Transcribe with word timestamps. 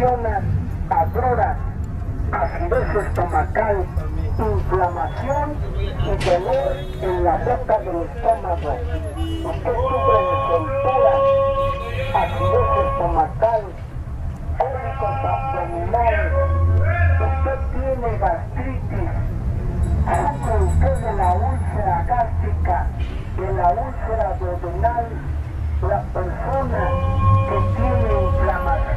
ocasionan 0.00 0.44
agruras, 0.88 1.56
acidez 2.32 3.06
estomacal, 3.06 3.84
inflamación 4.38 5.54
y 5.78 6.24
dolor 6.24 6.72
en 7.02 7.24
la 7.24 7.36
boca 7.36 7.78
del 7.80 8.02
estómago. 8.02 8.72
Usted 9.44 9.74
sufre 9.74 10.18
de 10.24 10.36
soltura, 10.48 11.12
acidez 12.14 12.70
estomacal, 12.86 13.62
cólicos 14.58 15.16
abdominales, 15.28 16.32
usted 17.20 17.58
tiene 17.72 18.18
gastritis, 18.18 19.10
sufre 20.06 20.54
usted 20.64 20.96
de 20.96 21.12
la 21.12 21.32
úlcera 21.34 22.04
gástrica, 22.06 22.86
de 23.36 23.52
la 23.52 23.68
úlcera 23.70 24.28
abdominal, 24.30 25.06
la 25.82 26.00
persona 26.12 26.90
que 27.48 27.58
tiene 27.76 28.22
inflamación, 28.22 28.69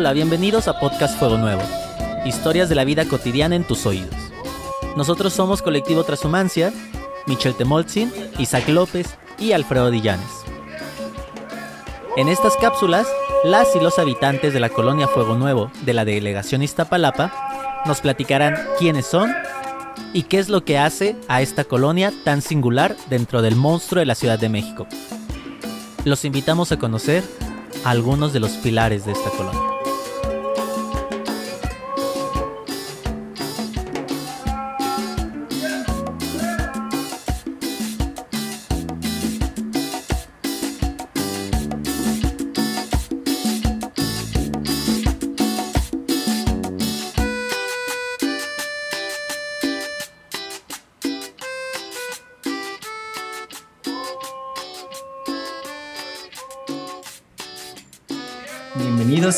Hola, 0.00 0.14
bienvenidos 0.14 0.66
a 0.66 0.80
Podcast 0.80 1.18
Fuego 1.18 1.36
Nuevo. 1.36 1.60
Historias 2.24 2.70
de 2.70 2.74
la 2.74 2.84
vida 2.84 3.04
cotidiana 3.04 3.54
en 3.54 3.64
tus 3.64 3.84
oídos. 3.84 4.14
Nosotros 4.96 5.34
somos 5.34 5.60
Colectivo 5.60 6.04
Transhumancia, 6.04 6.72
Michel 7.26 7.54
Temolzin, 7.54 8.10
Isaac 8.38 8.66
López 8.70 9.18
y 9.38 9.52
Alfredo 9.52 9.90
Dillanes. 9.90 10.26
En 12.16 12.30
estas 12.30 12.56
cápsulas, 12.56 13.06
las 13.44 13.76
y 13.76 13.80
los 13.80 13.98
habitantes 13.98 14.54
de 14.54 14.60
la 14.60 14.70
colonia 14.70 15.06
Fuego 15.06 15.34
Nuevo 15.34 15.70
de 15.82 15.92
la 15.92 16.06
delegación 16.06 16.62
Iztapalapa 16.62 17.82
nos 17.84 18.00
platicarán 18.00 18.56
quiénes 18.78 19.04
son 19.04 19.30
y 20.14 20.22
qué 20.22 20.38
es 20.38 20.48
lo 20.48 20.64
que 20.64 20.78
hace 20.78 21.14
a 21.28 21.42
esta 21.42 21.64
colonia 21.64 22.10
tan 22.24 22.40
singular 22.40 22.96
dentro 23.10 23.42
del 23.42 23.54
monstruo 23.54 24.00
de 24.00 24.06
la 24.06 24.14
Ciudad 24.14 24.38
de 24.38 24.48
México. 24.48 24.86
Los 26.06 26.24
invitamos 26.24 26.72
a 26.72 26.78
conocer 26.78 27.22
algunos 27.84 28.32
de 28.32 28.40
los 28.40 28.52
pilares 28.52 29.04
de 29.04 29.12
esta 29.12 29.28
colonia. 29.28 29.79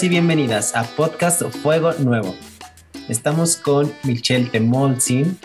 Y 0.00 0.08
bienvenidas 0.08 0.74
a 0.74 0.84
Podcast 0.84 1.42
Fuego 1.42 1.92
Nuevo. 1.98 2.34
Estamos 3.10 3.56
con 3.56 3.92
Michelle 4.04 4.46
Temolzin, 4.46 5.38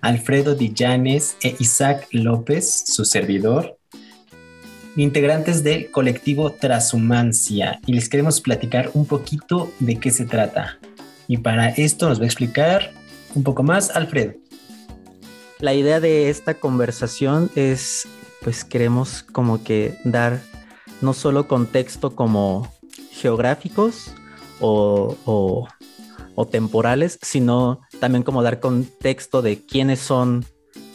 Alfredo 0.00 0.54
Dillanes 0.54 1.36
e 1.42 1.54
Isaac 1.58 2.08
López, 2.10 2.84
su 2.86 3.04
servidor, 3.04 3.76
integrantes 4.96 5.62
del 5.62 5.90
colectivo 5.90 6.50
Transhumancia, 6.50 7.78
y 7.84 7.92
les 7.92 8.08
queremos 8.08 8.40
platicar 8.40 8.90
un 8.94 9.04
poquito 9.04 9.70
de 9.80 10.00
qué 10.00 10.10
se 10.10 10.24
trata. 10.24 10.78
Y 11.28 11.36
para 11.36 11.68
esto 11.68 12.08
nos 12.08 12.18
va 12.18 12.24
a 12.24 12.26
explicar 12.26 12.90
un 13.34 13.42
poco 13.42 13.62
más 13.62 13.90
Alfredo. 13.90 14.32
La 15.60 15.74
idea 15.74 16.00
de 16.00 16.30
esta 16.30 16.54
conversación 16.54 17.50
es, 17.54 18.08
pues 18.40 18.64
queremos 18.64 19.22
como 19.22 19.62
que 19.62 19.98
dar 20.04 20.40
no 21.02 21.12
solo 21.12 21.46
contexto 21.46 22.16
como 22.16 22.73
geográficos 23.20 24.12
o, 24.60 25.16
o- 25.24 25.68
temporales, 26.46 27.18
sino 27.22 27.80
también 28.00 28.22
como 28.24 28.42
dar 28.42 28.60
contexto 28.60 29.40
de 29.40 29.64
quiénes 29.64 30.00
son, 30.00 30.44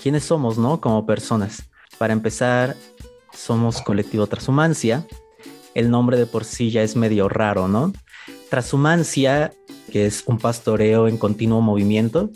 quiénes 0.04 0.24
somos, 0.26 0.58
¿no? 0.58 0.82
Como 0.82 1.06
personas. 1.06 1.64
Para 1.98 2.14
empezar, 2.14 2.76
somos 3.34 3.82
colectivo 3.82 4.28
Transhumancia. 4.28 5.06
El 5.74 5.90
nombre 5.92 6.18
de 6.18 6.26
por 6.26 6.44
sí 6.44 6.72
ya 6.72 6.84
es 6.84 6.96
medio 6.96 7.30
raro, 7.30 7.68
¿no? 7.68 7.94
Transhumancia, 8.50 9.54
que 9.92 10.06
es 10.06 10.24
un 10.26 10.38
pastoreo 10.40 11.08
en 11.08 11.18
continuo 11.18 11.62
movimiento, 11.62 12.32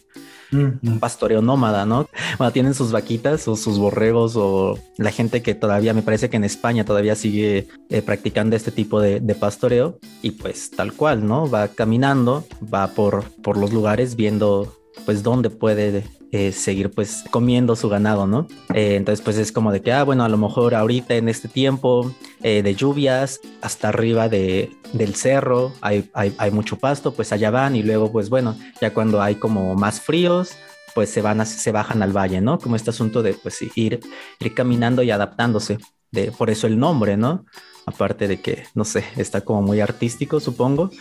un 0.53 0.99
pastoreo 0.99 1.41
nómada, 1.41 1.85
¿no? 1.85 2.07
Tienen 2.53 2.73
sus 2.73 2.91
vaquitas 2.91 3.47
o 3.47 3.55
sus 3.55 3.79
borregos 3.79 4.35
o 4.35 4.77
la 4.97 5.11
gente 5.11 5.41
que 5.41 5.55
todavía, 5.55 5.93
me 5.93 6.01
parece 6.01 6.29
que 6.29 6.37
en 6.37 6.43
España 6.43 6.85
todavía 6.85 7.15
sigue 7.15 7.67
eh, 7.89 8.01
practicando 8.01 8.55
este 8.55 8.71
tipo 8.71 9.01
de, 9.01 9.21
pastoreo 9.33 9.97
y 10.21 10.31
pues 10.31 10.69
tal 10.69 10.93
cual, 10.93 11.27
¿no? 11.27 11.49
Va 11.49 11.67
caminando, 11.69 12.45
va 12.71 12.87
por, 12.87 13.23
por 13.41 13.57
los 13.57 13.73
lugares 13.73 14.15
viendo 14.15 14.77
pues 15.05 15.23
dónde 15.23 15.49
puede 15.49 16.03
eh, 16.31 16.51
seguir 16.51 16.91
pues 16.91 17.23
comiendo 17.31 17.75
su 17.75 17.89
ganado, 17.89 18.27
¿no? 18.27 18.47
Eh, 18.75 18.95
entonces 18.95 19.23
pues 19.23 19.37
es 19.37 19.51
como 19.51 19.71
de 19.71 19.81
que, 19.81 19.91
ah, 19.91 20.03
bueno, 20.03 20.23
a 20.23 20.29
lo 20.29 20.37
mejor 20.37 20.75
ahorita 20.75 21.15
en 21.15 21.29
este 21.29 21.47
tiempo 21.47 22.13
de 22.41 22.75
lluvias 22.75 23.39
hasta 23.61 23.87
arriba 23.87 24.27
de, 24.27 24.69
del 24.93 25.15
cerro 25.15 25.73
hay, 25.81 26.09
hay, 26.13 26.33
hay 26.37 26.51
mucho 26.51 26.77
pasto, 26.77 27.13
pues 27.13 27.33
allá 27.33 27.51
van 27.51 27.75
y 27.75 27.83
luego 27.83 28.11
pues 28.11 28.29
bueno, 28.29 28.55
ya 28.79 28.93
cuando 28.93 29.21
hay 29.21 29.35
como 29.35 29.75
más 29.75 29.99
fríos, 29.99 30.55
pues 30.93 31.09
se 31.09 31.21
van 31.21 31.41
a, 31.41 31.45
se 31.45 31.71
bajan 31.71 32.01
al 32.03 32.15
valle, 32.15 32.39
¿no? 32.39 32.59
Como 32.59 32.75
este 32.75 32.91
asunto 32.91 33.23
de 33.23 33.33
pues 33.33 33.59
ir, 33.75 33.99
ir 34.39 34.53
caminando 34.53 35.03
y 35.03 35.11
adaptándose, 35.11 35.79
de, 36.11 36.31
por 36.31 36.49
eso 36.49 36.67
el 36.67 36.79
nombre, 36.79 37.17
¿no? 37.17 37.45
Aparte 37.85 38.27
de 38.27 38.39
que, 38.39 38.63
no 38.75 38.85
sé, 38.85 39.03
está 39.17 39.41
como 39.41 39.61
muy 39.61 39.81
artístico, 39.81 40.39
supongo. 40.39 40.91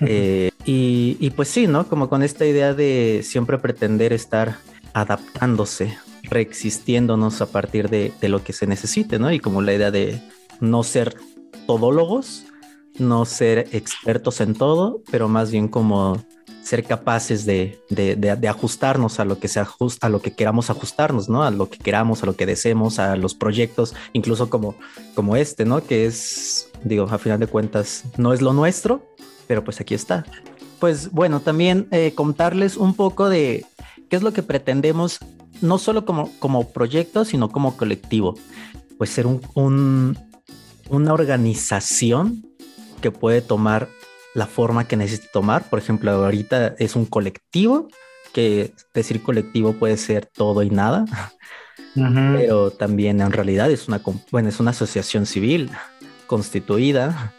Eh, 0.00 0.50
y, 0.64 1.16
y 1.20 1.30
pues 1.30 1.48
sí, 1.48 1.66
¿no? 1.66 1.86
Como 1.86 2.08
con 2.08 2.22
esta 2.22 2.44
idea 2.46 2.74
de 2.74 3.20
siempre 3.22 3.58
pretender 3.58 4.12
estar 4.12 4.56
adaptándose, 4.94 5.96
reexistiéndonos 6.24 7.40
a 7.42 7.46
partir 7.46 7.88
de, 7.90 8.12
de 8.20 8.28
lo 8.28 8.42
que 8.42 8.52
se 8.52 8.66
necesite, 8.66 9.18
¿no? 9.18 9.30
Y 9.30 9.38
como 9.38 9.62
la 9.62 9.74
idea 9.74 9.90
de 9.90 10.20
no 10.60 10.82
ser 10.82 11.14
todólogos, 11.66 12.46
no 12.98 13.24
ser 13.24 13.68
expertos 13.72 14.40
en 14.40 14.54
todo, 14.54 15.02
pero 15.10 15.28
más 15.28 15.50
bien 15.50 15.68
como 15.68 16.22
ser 16.62 16.82
capaces 16.82 17.46
de, 17.46 17.78
de, 17.90 18.16
de- 18.16 18.48
ajustarnos 18.48 19.20
a 19.20 19.24
lo 19.24 19.38
que 19.38 19.46
se 19.46 19.60
ajusta, 19.60 20.08
lo 20.08 20.20
que 20.20 20.32
queramos 20.32 20.68
ajustarnos, 20.68 21.28
¿no? 21.28 21.44
A 21.44 21.52
lo 21.52 21.70
que 21.70 21.78
queramos, 21.78 22.22
a 22.22 22.26
lo 22.26 22.34
que 22.34 22.44
deseemos, 22.44 22.98
a 22.98 23.14
los 23.14 23.34
proyectos, 23.34 23.94
incluso 24.14 24.50
como, 24.50 24.74
como 25.14 25.36
este, 25.36 25.64
¿no? 25.64 25.84
Que 25.84 26.06
es, 26.06 26.68
digo, 26.82 27.06
a 27.08 27.18
final 27.18 27.38
de 27.38 27.46
cuentas, 27.46 28.02
no 28.16 28.32
es 28.32 28.42
lo 28.42 28.52
nuestro, 28.52 29.06
pero 29.46 29.62
pues 29.62 29.80
aquí 29.80 29.94
está. 29.94 30.24
Pues 30.80 31.12
bueno, 31.12 31.38
también 31.40 31.86
eh, 31.92 32.12
contarles 32.16 32.76
un 32.76 32.94
poco 32.94 33.28
de 33.28 33.64
qué 34.10 34.16
es 34.16 34.22
lo 34.24 34.32
que 34.32 34.42
pretendemos, 34.42 35.20
no 35.60 35.78
solo 35.78 36.04
como, 36.04 36.32
como 36.40 36.70
proyecto, 36.72 37.24
sino 37.24 37.48
como 37.48 37.76
colectivo. 37.76 38.34
Pues 38.98 39.10
ser 39.10 39.28
un, 39.28 39.40
un- 39.54 40.18
una 40.90 41.12
organización 41.14 42.45
que 43.06 43.12
puede 43.12 43.40
tomar 43.40 43.88
la 44.34 44.46
forma 44.46 44.88
que 44.88 44.96
necesite 44.96 45.28
tomar. 45.32 45.70
Por 45.70 45.78
ejemplo, 45.78 46.10
ahorita 46.10 46.74
es 46.80 46.96
un 46.96 47.06
colectivo, 47.06 47.86
que 48.32 48.72
decir 48.94 49.22
colectivo 49.22 49.74
puede 49.74 49.96
ser 49.96 50.26
todo 50.26 50.64
y 50.64 50.70
nada, 50.70 51.04
pero 51.94 52.72
también 52.72 53.20
en 53.20 53.30
realidad 53.30 53.70
es 53.70 53.86
una, 53.86 54.00
bueno, 54.32 54.48
es 54.48 54.58
una 54.58 54.72
asociación 54.72 55.24
civil 55.24 55.70
constituida, 56.26 57.32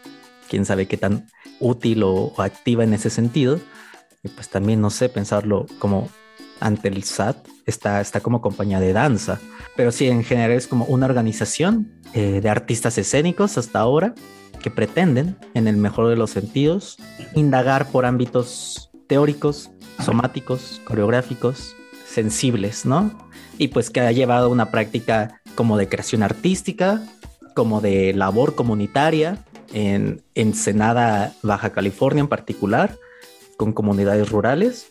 quién 0.48 0.64
sabe 0.64 0.86
qué 0.86 0.96
tan 0.96 1.26
útil 1.60 2.02
o, 2.02 2.32
o 2.34 2.40
activa 2.40 2.82
en 2.82 2.94
ese 2.94 3.10
sentido. 3.10 3.60
Y 4.22 4.28
pues 4.28 4.48
también, 4.48 4.80
no 4.80 4.88
sé, 4.88 5.10
pensarlo 5.10 5.66
como 5.78 6.08
ante 6.60 6.88
el 6.88 7.04
SAT, 7.04 7.46
está, 7.66 8.00
está 8.00 8.20
como 8.20 8.40
compañía 8.40 8.80
de 8.80 8.94
danza, 8.94 9.38
pero 9.76 9.92
sí, 9.92 10.08
en 10.08 10.24
general 10.24 10.52
es 10.52 10.66
como 10.66 10.86
una 10.86 11.04
organización 11.04 11.92
eh, 12.14 12.40
de 12.40 12.48
artistas 12.48 12.96
escénicos 12.96 13.58
hasta 13.58 13.80
ahora 13.80 14.14
que 14.58 14.70
pretenden, 14.70 15.36
en 15.54 15.68
el 15.68 15.76
mejor 15.76 16.08
de 16.08 16.16
los 16.16 16.30
sentidos, 16.30 16.98
indagar 17.34 17.90
por 17.90 18.06
ámbitos 18.06 18.90
teóricos, 19.06 19.70
somáticos, 20.04 20.80
coreográficos, 20.84 21.74
sensibles, 22.06 22.86
¿no? 22.86 23.16
Y 23.58 23.68
pues 23.68 23.90
que 23.90 24.00
ha 24.00 24.12
llevado 24.12 24.50
una 24.50 24.70
práctica 24.70 25.40
como 25.54 25.76
de 25.76 25.88
creación 25.88 26.22
artística, 26.22 27.02
como 27.54 27.80
de 27.80 28.14
labor 28.14 28.54
comunitaria 28.54 29.44
en 29.72 30.22
Ensenada, 30.34 31.32
Baja 31.42 31.70
California 31.70 32.20
en 32.20 32.28
particular, 32.28 32.96
con 33.56 33.72
comunidades 33.72 34.30
rurales 34.30 34.88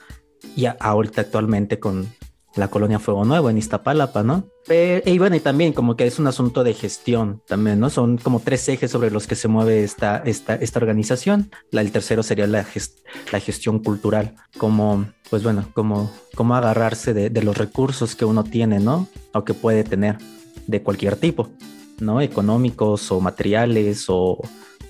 y 0.56 0.66
ahorita 0.66 1.22
actualmente 1.22 1.80
con 1.80 2.14
la 2.57 2.69
colonia 2.69 3.00
Fuego 3.00 3.25
Nuevo 3.25 3.50
en 3.50 3.57
Iztapalapa, 3.57 4.24
¿no? 4.24 4.45
y 4.69 5.18
bueno, 5.18 5.38
y 5.38 5.39
también 5.39 5.71
como 5.71 5.95
que 5.95 6.06
es 6.06 6.19
un 6.19 6.27
asunto 6.27 6.65
de 6.65 6.74
gestión 6.74 7.42
también, 7.48 7.80
¿no? 7.80 7.89
Son 7.89 8.18
como 8.18 8.42
tres 8.42 8.68
ejes 8.68 8.92
sobre 8.92 9.12
los 9.12 9.25
que 9.25 9.36
se 9.36 9.48
mueve 9.48 9.83
esta, 9.83 10.18
esta, 10.25 10.56
esta 10.56 10.80
organización. 10.80 11.50
El 11.71 11.92
tercero 11.94 12.21
sería 12.21 12.48
la, 12.48 12.65
la 13.31 13.39
gestión 13.39 13.80
cultural, 13.80 14.36
como, 14.57 15.06
pues 15.30 15.44
bueno, 15.44 15.69
como, 15.74 16.12
como 16.36 16.56
agarrarse 16.56 17.13
de, 17.13 17.30
de, 17.30 17.44
los 17.44 17.57
recursos 17.57 18.15
que 18.15 18.25
uno 18.25 18.44
tiene, 18.44 18.80
¿no? 18.80 19.07
O 19.33 19.45
que 19.45 19.54
puede 19.54 19.86
tener 19.86 20.18
de 20.68 20.83
cualquier 20.83 21.15
tipo, 21.15 21.50
¿no? 22.01 22.19
Económicos 22.19 23.09
o 23.09 23.21
materiales 23.21 24.09
o, 24.09 24.42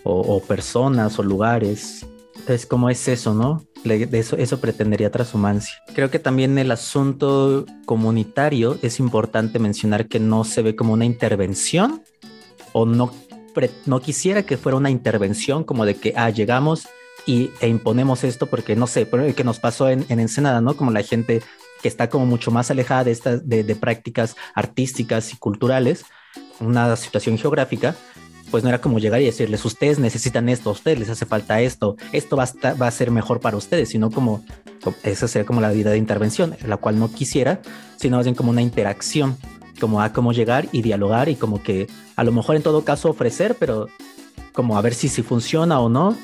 o, 0.04 0.12
o 0.12 0.42
personas 0.42 1.20
o 1.20 1.24
lugares. 1.24 2.04
Entonces, 2.34 2.66
¿cómo 2.66 2.90
es 2.90 3.08
eso, 3.08 3.36
no? 3.36 3.67
De 3.84 4.20
eso, 4.20 4.38
eso 4.38 4.60
pretendería 4.60 5.12
transhumancia. 5.12 5.74
Creo 5.94 6.10
que 6.12 6.20
también 6.20 6.58
el 6.58 6.72
asunto 6.72 7.66
comunitario 7.86 8.78
es 8.82 9.00
importante 9.00 9.60
mencionar 9.60 10.08
que 10.08 10.20
no 10.20 10.44
se 10.44 10.62
ve 10.62 10.76
como 10.76 10.94
una 10.94 11.06
intervención 11.06 12.04
o 12.74 12.86
no, 12.86 13.14
no 13.86 14.02
quisiera 14.02 14.44
que 14.44 14.58
fuera 14.58 14.78
una 14.78 14.90
intervención 14.90 15.64
como 15.64 15.86
de 15.86 15.96
que, 15.96 16.14
ah, 16.16 16.30
llegamos 16.30 16.88
y, 17.26 17.52
e 17.60 17.68
imponemos 17.68 18.24
esto 18.24 18.48
porque 18.48 18.76
no 18.76 18.88
sé, 18.88 19.08
que 19.36 19.44
nos 19.44 19.60
pasó 19.60 19.90
en, 19.90 20.06
en 20.10 20.20
Ensenada, 20.20 20.62
¿no? 20.62 20.76
Como 20.76 20.92
la 20.92 21.04
gente 21.04 21.42
que 21.82 21.88
está 21.88 22.10
como 22.10 22.26
mucho 22.26 22.52
más 22.52 22.72
alejada 22.72 23.04
de 23.04 23.12
estas 23.12 23.48
de, 23.48 23.64
de 23.64 23.76
prácticas 23.76 24.36
artísticas 24.56 25.34
y 25.34 25.38
culturales, 25.38 26.06
una 26.60 26.96
situación 26.96 27.38
geográfica, 27.38 27.96
pues 28.52 28.64
no 28.64 28.70
era 28.70 28.80
como 28.80 29.00
llegar 29.00 29.22
y 29.22 29.26
decirles, 29.26 29.64
ustedes 29.66 30.00
necesitan 30.00 30.50
esto, 30.50 30.70
a 30.70 30.74
ustedes 30.74 31.00
les 31.00 31.10
hace 31.10 31.26
falta 31.26 31.62
esto, 31.62 31.98
esto 32.12 32.38
va 32.38 32.44
a, 32.46 32.74
va 32.74 32.88
a 32.88 32.92
ser 32.92 33.12
mejor 33.12 33.40
para 33.40 33.58
ustedes, 33.58 33.90
sino 33.90 34.10
como, 34.10 34.44
esa 35.04 35.28
sería 35.28 35.46
como 35.46 35.62
la 35.62 35.72
vida 35.72 35.92
de 35.92 35.98
intervención, 35.98 36.56
la 36.66 36.78
cual 36.78 37.00
no 37.00 37.12
quisiera, 37.12 37.62
sino 37.98 38.18
más 38.18 38.26
bien 38.26 38.36
como 38.36 38.52
una 38.52 38.62
interacción, 38.62 39.38
como 39.80 40.02
a 40.02 40.14
cómo 40.14 40.34
llegar 40.34 40.68
y 40.72 40.82
dialogar 40.82 41.30
y 41.30 41.36
como 41.36 41.62
que 41.62 41.88
a 42.16 42.24
lo 42.24 42.32
mejor 42.32 42.56
en 42.56 42.64
todo 42.64 42.84
caso 42.84 43.10
ofrecer, 43.10 43.56
pero 43.60 43.88
como 44.54 44.78
a 44.78 44.82
ver 44.82 44.94
si, 44.94 45.08
si 45.08 45.22
funciona 45.22 45.80
o 45.80 45.90
no, 45.90 46.16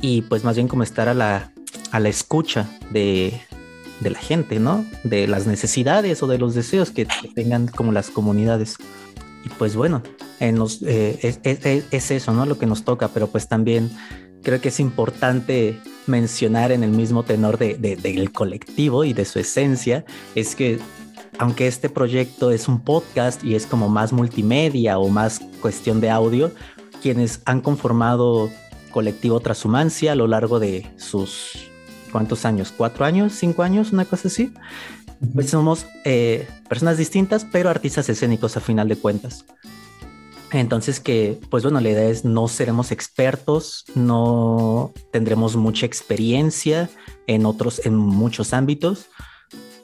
y 0.00 0.22
pues 0.22 0.44
más 0.44 0.56
bien 0.56 0.68
como 0.68 0.82
estar 0.82 1.08
a 1.08 1.14
la, 1.14 1.52
a 1.90 2.00
la 2.00 2.08
escucha 2.08 2.68
de, 2.90 3.40
de 4.00 4.10
la 4.10 4.18
gente, 4.18 4.58
¿no? 4.58 4.84
De 5.04 5.26
las 5.26 5.46
necesidades 5.46 6.22
o 6.22 6.26
de 6.26 6.38
los 6.38 6.54
deseos 6.54 6.90
que 6.90 7.06
tengan 7.34 7.66
como 7.66 7.92
las 7.92 8.10
comunidades. 8.10 8.76
Y 9.46 9.48
pues 9.48 9.76
bueno, 9.76 10.02
en 10.40 10.58
los, 10.58 10.82
eh, 10.82 11.20
es, 11.22 11.38
es, 11.44 11.84
es, 11.92 12.10
eso, 12.10 12.34
¿no? 12.34 12.46
Lo 12.46 12.58
que 12.58 12.66
nos 12.66 12.82
toca, 12.82 13.06
pero 13.06 13.28
pues 13.28 13.46
también 13.46 13.92
creo 14.42 14.60
que 14.60 14.70
es 14.70 14.80
importante 14.80 15.80
mencionar 16.08 16.72
en 16.72 16.82
el 16.82 16.90
mismo 16.90 17.22
tenor 17.22 17.56
de, 17.56 17.76
del 17.76 18.32
colectivo 18.32 19.04
y 19.04 19.12
de 19.12 19.24
su 19.24 19.38
esencia, 19.38 20.04
es 20.34 20.56
que 20.56 20.80
aunque 21.38 21.68
este 21.68 21.88
proyecto 21.88 22.50
es 22.50 22.66
un 22.66 22.80
podcast 22.80 23.44
y 23.44 23.54
es 23.54 23.66
como 23.66 23.88
más 23.88 24.12
multimedia 24.12 24.98
o 24.98 25.08
más 25.10 25.40
cuestión 25.60 26.00
de 26.00 26.10
audio, 26.10 26.50
quienes 27.00 27.40
han 27.44 27.60
conformado 27.60 28.50
colectivo 28.90 29.38
Transhumancia 29.38 30.10
a 30.10 30.16
lo 30.16 30.26
largo 30.26 30.58
de 30.58 30.90
sus, 30.96 31.70
¿cuántos 32.10 32.44
años? 32.44 32.74
¿Cuatro 32.76 33.04
años? 33.04 33.32
¿Cinco 33.32 33.62
años? 33.62 33.92
Una 33.92 34.06
cosa 34.06 34.26
así. 34.26 34.52
Pues 35.34 35.50
somos 35.50 35.86
eh, 36.04 36.46
personas 36.68 36.98
distintas, 36.98 37.46
pero 37.50 37.70
artistas 37.70 38.08
escénicos 38.08 38.56
a 38.56 38.60
final 38.60 38.88
de 38.88 38.96
cuentas. 38.96 39.44
Entonces 40.52 41.00
que, 41.00 41.40
pues 41.50 41.64
bueno, 41.64 41.80
la 41.80 41.90
idea 41.90 42.08
es 42.08 42.24
no 42.24 42.48
seremos 42.48 42.92
expertos, 42.92 43.84
no 43.94 44.92
tendremos 45.10 45.56
mucha 45.56 45.86
experiencia 45.86 46.88
en 47.26 47.46
otros, 47.46 47.84
en 47.84 47.96
muchos 47.96 48.52
ámbitos, 48.52 49.06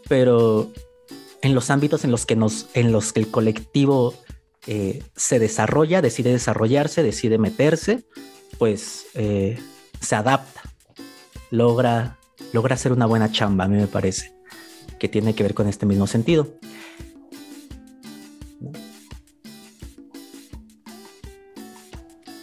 pero 0.09 0.71
en 1.43 1.55
los 1.55 1.71
ámbitos 1.71 2.05
en 2.05 2.13
los 2.13 2.27
que 2.27 2.37
nos, 2.37 2.69
en 2.75 2.93
los 2.93 3.13
que 3.13 3.21
el 3.21 3.29
colectivo 3.29 4.15
eh, 4.67 5.03
se 5.17 5.41
desarrolla, 5.41 6.01
decide 6.01 6.31
desarrollarse, 6.31 7.03
decide 7.03 7.39
meterse, 7.39 8.05
pues 8.59 9.07
eh, 9.15 9.59
se 10.01 10.15
adapta, 10.15 10.63
logra, 11.51 12.19
logra 12.53 12.77
hacer 12.77 12.93
una 12.93 13.07
buena 13.07 13.33
chamba, 13.33 13.65
a 13.65 13.69
mí 13.69 13.77
me 13.77 13.89
parece 13.89 14.42
que 15.03 15.09
tiene 15.09 15.35
que 15.35 15.43
ver 15.43 15.53
con 15.53 15.67
este 15.67 15.85
mismo 15.85 16.07
sentido. 16.07 16.47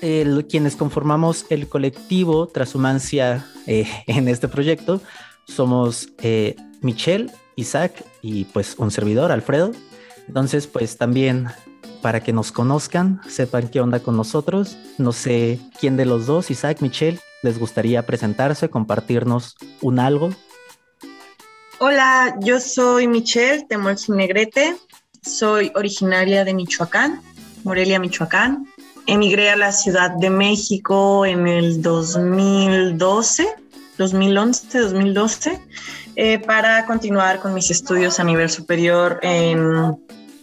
El, 0.02 0.46
quienes 0.46 0.76
conformamos 0.76 1.46
el 1.50 1.70
colectivo 1.70 2.48
Transhumancia 2.48 3.46
eh, 3.66 3.88
en 4.08 4.28
este 4.28 4.50
proyecto 4.50 5.02
somos 5.48 6.10
eh, 6.22 6.58
Michelle, 6.82 7.32
Isaac 7.56 8.04
y 8.22 8.44
pues 8.44 8.76
un 8.78 8.92
servidor, 8.92 9.32
Alfredo. 9.32 9.72
Entonces, 10.28 10.68
pues 10.68 10.98
también 10.98 11.48
para 12.02 12.22
que 12.22 12.34
nos 12.34 12.52
conozcan, 12.52 13.22
sepan 13.26 13.70
qué 13.70 13.80
onda 13.80 14.02
con 14.02 14.18
nosotros. 14.18 14.78
No 14.98 15.14
sé 15.14 15.62
quién 15.80 15.96
de 15.96 16.06
los 16.06 16.26
dos, 16.26 16.52
Isaac, 16.52 16.82
Michelle, 16.82 17.22
les 17.42 17.58
gustaría 17.58 18.06
presentarse, 18.06 18.70
compartirnos 18.70 19.56
un 19.80 20.00
algo 20.00 20.32
Hola, 21.82 22.36
yo 22.42 22.60
soy 22.60 23.08
Michelle 23.08 23.64
Temol 23.64 23.96
Negrete, 24.10 24.76
soy 25.22 25.72
originaria 25.76 26.44
de 26.44 26.54
Michoacán, 26.54 27.22
Morelia, 27.64 28.02
Michoacán. 28.02 28.68
Emigré 29.08 29.50
a 29.50 29.56
la 29.56 29.72
Ciudad 29.72 30.12
de 30.12 30.30
México 30.30 31.26
en 31.26 31.48
el 31.48 31.82
2012, 31.82 33.48
2011, 33.98 34.78
2012, 34.78 35.62
eh, 36.18 36.40
para 36.40 36.86
continuar 36.86 37.40
con 37.40 37.54
mis 37.54 37.72
estudios 37.72 38.20
a 38.20 38.26
nivel 38.26 38.50
superior 38.50 39.22
en 39.22 39.98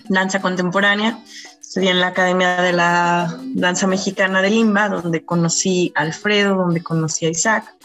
danza 0.08 0.40
contemporánea. 0.40 1.18
Estudié 1.60 1.90
en 1.90 2.00
la 2.00 2.08
Academia 2.08 2.62
de 2.62 2.72
la 2.72 3.38
Danza 3.54 3.86
Mexicana 3.86 4.40
de 4.40 4.48
Limba, 4.48 4.88
donde 4.88 5.22
conocí 5.22 5.92
a 5.96 6.00
Alfredo, 6.00 6.54
donde 6.54 6.82
conocí 6.82 7.26
a 7.26 7.28
Isaac 7.28 7.75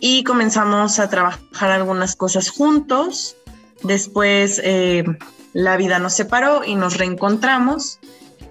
y 0.00 0.24
comenzamos 0.24 0.98
a 0.98 1.08
trabajar 1.08 1.70
algunas 1.70 2.16
cosas 2.16 2.50
juntos. 2.50 3.36
Después 3.82 4.60
eh, 4.64 5.04
la 5.52 5.76
vida 5.76 5.98
nos 5.98 6.14
separó 6.14 6.64
y 6.64 6.74
nos 6.74 6.96
reencontramos 6.96 7.98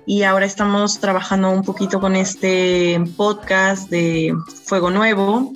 y 0.05 0.23
ahora 0.23 0.45
estamos 0.45 0.99
trabajando 0.99 1.51
un 1.51 1.63
poquito 1.63 1.99
con 1.99 2.15
este 2.15 2.97
podcast 3.17 3.89
de 3.89 4.33
Fuego 4.63 4.89
Nuevo. 4.89 5.51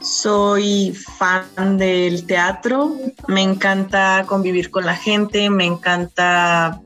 Soy 0.00 0.94
fan 0.94 1.76
del 1.76 2.24
teatro, 2.24 2.96
me 3.26 3.42
encanta 3.42 4.24
convivir 4.28 4.70
con 4.70 4.86
la 4.86 4.94
gente, 4.94 5.50
me 5.50 5.64
encanta 5.64 6.80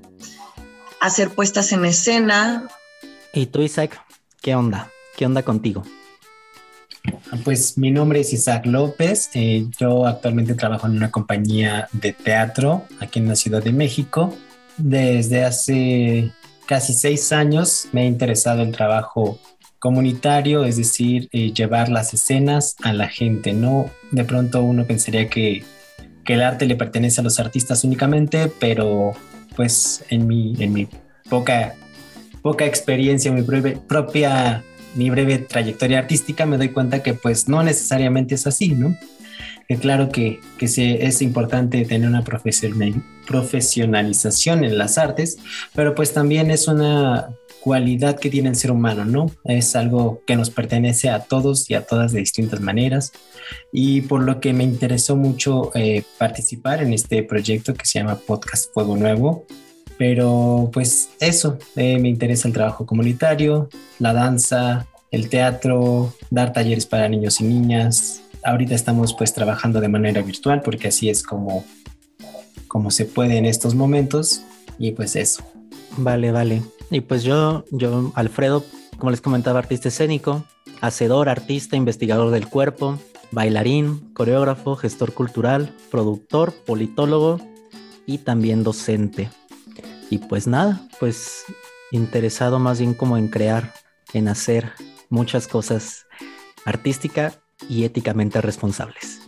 hacer 0.99 1.29
puestas 1.31 1.73
en 1.73 1.85
escena. 1.85 2.69
¿Y 3.35 3.47
tú, 3.47 3.61
Isaac? 3.61 4.03
¿Qué 4.41 4.55
onda? 4.55 4.91
¿Qué 5.17 5.27
onda 5.27 5.43
contigo? 5.43 5.85
Pues 7.45 7.79
mi 7.79 7.91
nombre 7.91 8.21
es 8.21 8.33
Isaac 8.33 8.67
López. 8.67 9.31
Eh, 9.35 9.67
yo 9.79 10.07
actualmente 10.07 10.55
trabajo 10.55 10.87
en 10.87 10.97
una 10.97 11.11
compañía 11.11 11.89
de 11.93 12.13
teatro 12.13 12.85
aquí 13.01 13.19
en 13.19 13.29
la 13.29 13.37
Ciudad 13.37 13.63
de 13.63 13.73
México. 13.73 14.35
Desde 14.77 15.45
hace 15.45 16.33
casi 16.67 16.93
seis 16.93 17.33
años 17.33 17.89
me 17.93 18.03
ha 18.03 18.05
interesado 18.05 18.63
el 18.63 18.73
trabajo 18.73 19.39
comunitario, 19.79 20.65
es 20.65 20.77
decir, 20.77 21.29
eh, 21.33 21.53
llevar 21.53 21.89
las 21.89 22.15
escenas 22.15 22.77
a 22.83 22.93
la 22.93 23.09
gente. 23.09 23.53
No, 23.53 23.91
de 24.13 24.25
pronto 24.25 24.63
uno 24.63 24.87
pensaría 24.87 25.29
que, 25.29 25.65
que, 26.25 26.35
el 26.35 26.43
arte 26.43 26.67
le 26.67 26.77
pertenece 26.77 27.21
a 27.21 27.25
los 27.25 27.41
artistas 27.41 27.83
únicamente, 27.83 28.53
pero 28.61 29.13
pues 29.57 30.05
en 30.09 30.29
mi, 30.29 30.55
en 30.61 30.73
mi 30.73 30.89
poca, 31.29 31.75
poca 32.43 32.65
experiencia, 32.65 33.33
mi 33.33 33.43
propia 33.43 34.63
mi 34.95 35.11
breve 35.11 35.39
trayectoria 35.39 35.99
artística 35.99 36.47
me 36.47 36.59
doy 36.59 36.71
cuenta 36.71 37.03
que 37.03 37.15
pues 37.15 37.49
no 37.49 37.63
necesariamente 37.63 38.35
es 38.35 38.47
así, 38.47 38.71
¿no? 38.71 38.97
Que 39.69 39.77
claro 39.77 40.09
que, 40.11 40.41
que 40.59 40.67
es 40.67 41.23
importante 41.23 41.85
tener 41.85 42.09
una 42.09 42.25
profesionalización 42.25 44.65
en 44.65 44.77
las 44.77 44.99
artes, 44.99 45.39
pero 45.75 45.95
pues 45.95 46.13
también 46.13 46.51
es 46.51 46.67
una 46.69 47.29
cualidad 47.63 48.19
que 48.19 48.29
tiene 48.29 48.49
el 48.49 48.57
ser 48.57 48.73
humano, 48.73 49.05
¿no? 49.05 49.31
Es 49.45 49.77
algo 49.77 50.21
que 50.27 50.35
nos 50.35 50.51
pertenece 50.51 51.11
a 51.11 51.21
todos 51.21 51.71
y 51.71 51.75
a 51.75 51.87
todas 51.87 52.13
de 52.13 52.19
distintas 52.19 52.61
maneras 52.61 53.13
y 53.73 54.01
por 54.03 54.25
lo 54.25 54.41
que 54.41 54.53
me 54.53 54.65
interesó 54.65 55.15
mucho 55.15 55.71
eh, 55.75 56.03
participar 56.19 56.83
en 56.83 56.93
este 56.93 57.23
proyecto 57.23 57.75
que 57.75 57.87
se 57.87 58.01
llama 58.01 58.17
Podcast 58.17 58.75
Fuego 58.75 58.97
Nuevo, 58.97 59.47
Pero 60.03 60.69
pues 60.73 61.11
eso, 61.21 61.59
eh, 61.77 61.97
me 62.01 62.09
interesa 62.09 62.49
el 62.49 62.55
trabajo 62.55 62.85
comunitario, 62.85 63.69
la 64.01 64.13
danza, 64.13 64.89
el 65.13 65.29
teatro, 65.29 66.13
dar 66.29 66.53
talleres 66.53 66.87
para 66.87 67.09
niños 67.09 67.41
y 67.41 67.45
niñas. 67.45 68.21
Ahorita 68.43 68.75
estamos 68.75 69.15
pues 69.15 69.33
trabajando 69.33 69.81
de 69.81 69.87
manera 69.87 70.21
virtual 70.21 70.61
porque 70.61 70.89
así 70.89 71.09
es 71.09 71.23
como, 71.23 71.65
como 72.67 72.91
se 72.91 73.05
puede 73.05 73.37
en 73.37 73.47
estos 73.47 73.77
momentos 73.77 74.43
y 74.77 74.91
pues 74.91 75.15
eso. 75.15 75.45
Vale, 75.97 76.33
vale. 76.33 76.63
Y 76.91 77.03
pues 77.03 77.23
yo, 77.23 77.65
yo, 77.71 78.11
Alfredo, 78.17 78.65
como 78.99 79.13
les 79.13 79.21
comentaba, 79.21 79.61
artista 79.61 79.87
escénico, 79.87 80.45
hacedor, 80.81 81.29
artista, 81.29 81.77
investigador 81.77 82.33
del 82.33 82.49
cuerpo, 82.49 82.99
bailarín, 83.31 84.13
coreógrafo, 84.15 84.75
gestor 84.75 85.13
cultural, 85.13 85.73
productor, 85.93 86.53
politólogo 86.67 87.39
y 88.05 88.19
también 88.19 88.65
docente. 88.65 89.31
Y 90.13 90.19
pues 90.19 90.47
nada, 90.47 90.79
pues 91.01 91.43
interesado 91.91 92.59
más 92.59 92.79
bien 92.79 92.93
como 92.93 93.17
en 93.17 93.29
crear, 93.29 93.73
en 94.13 94.29
hacer 94.29 94.73
muchas 95.09 95.49
cosas 95.49 96.05
artística 96.67 97.33
y 97.67 97.85
éticamente 97.85 98.43
responsables. 98.43 99.23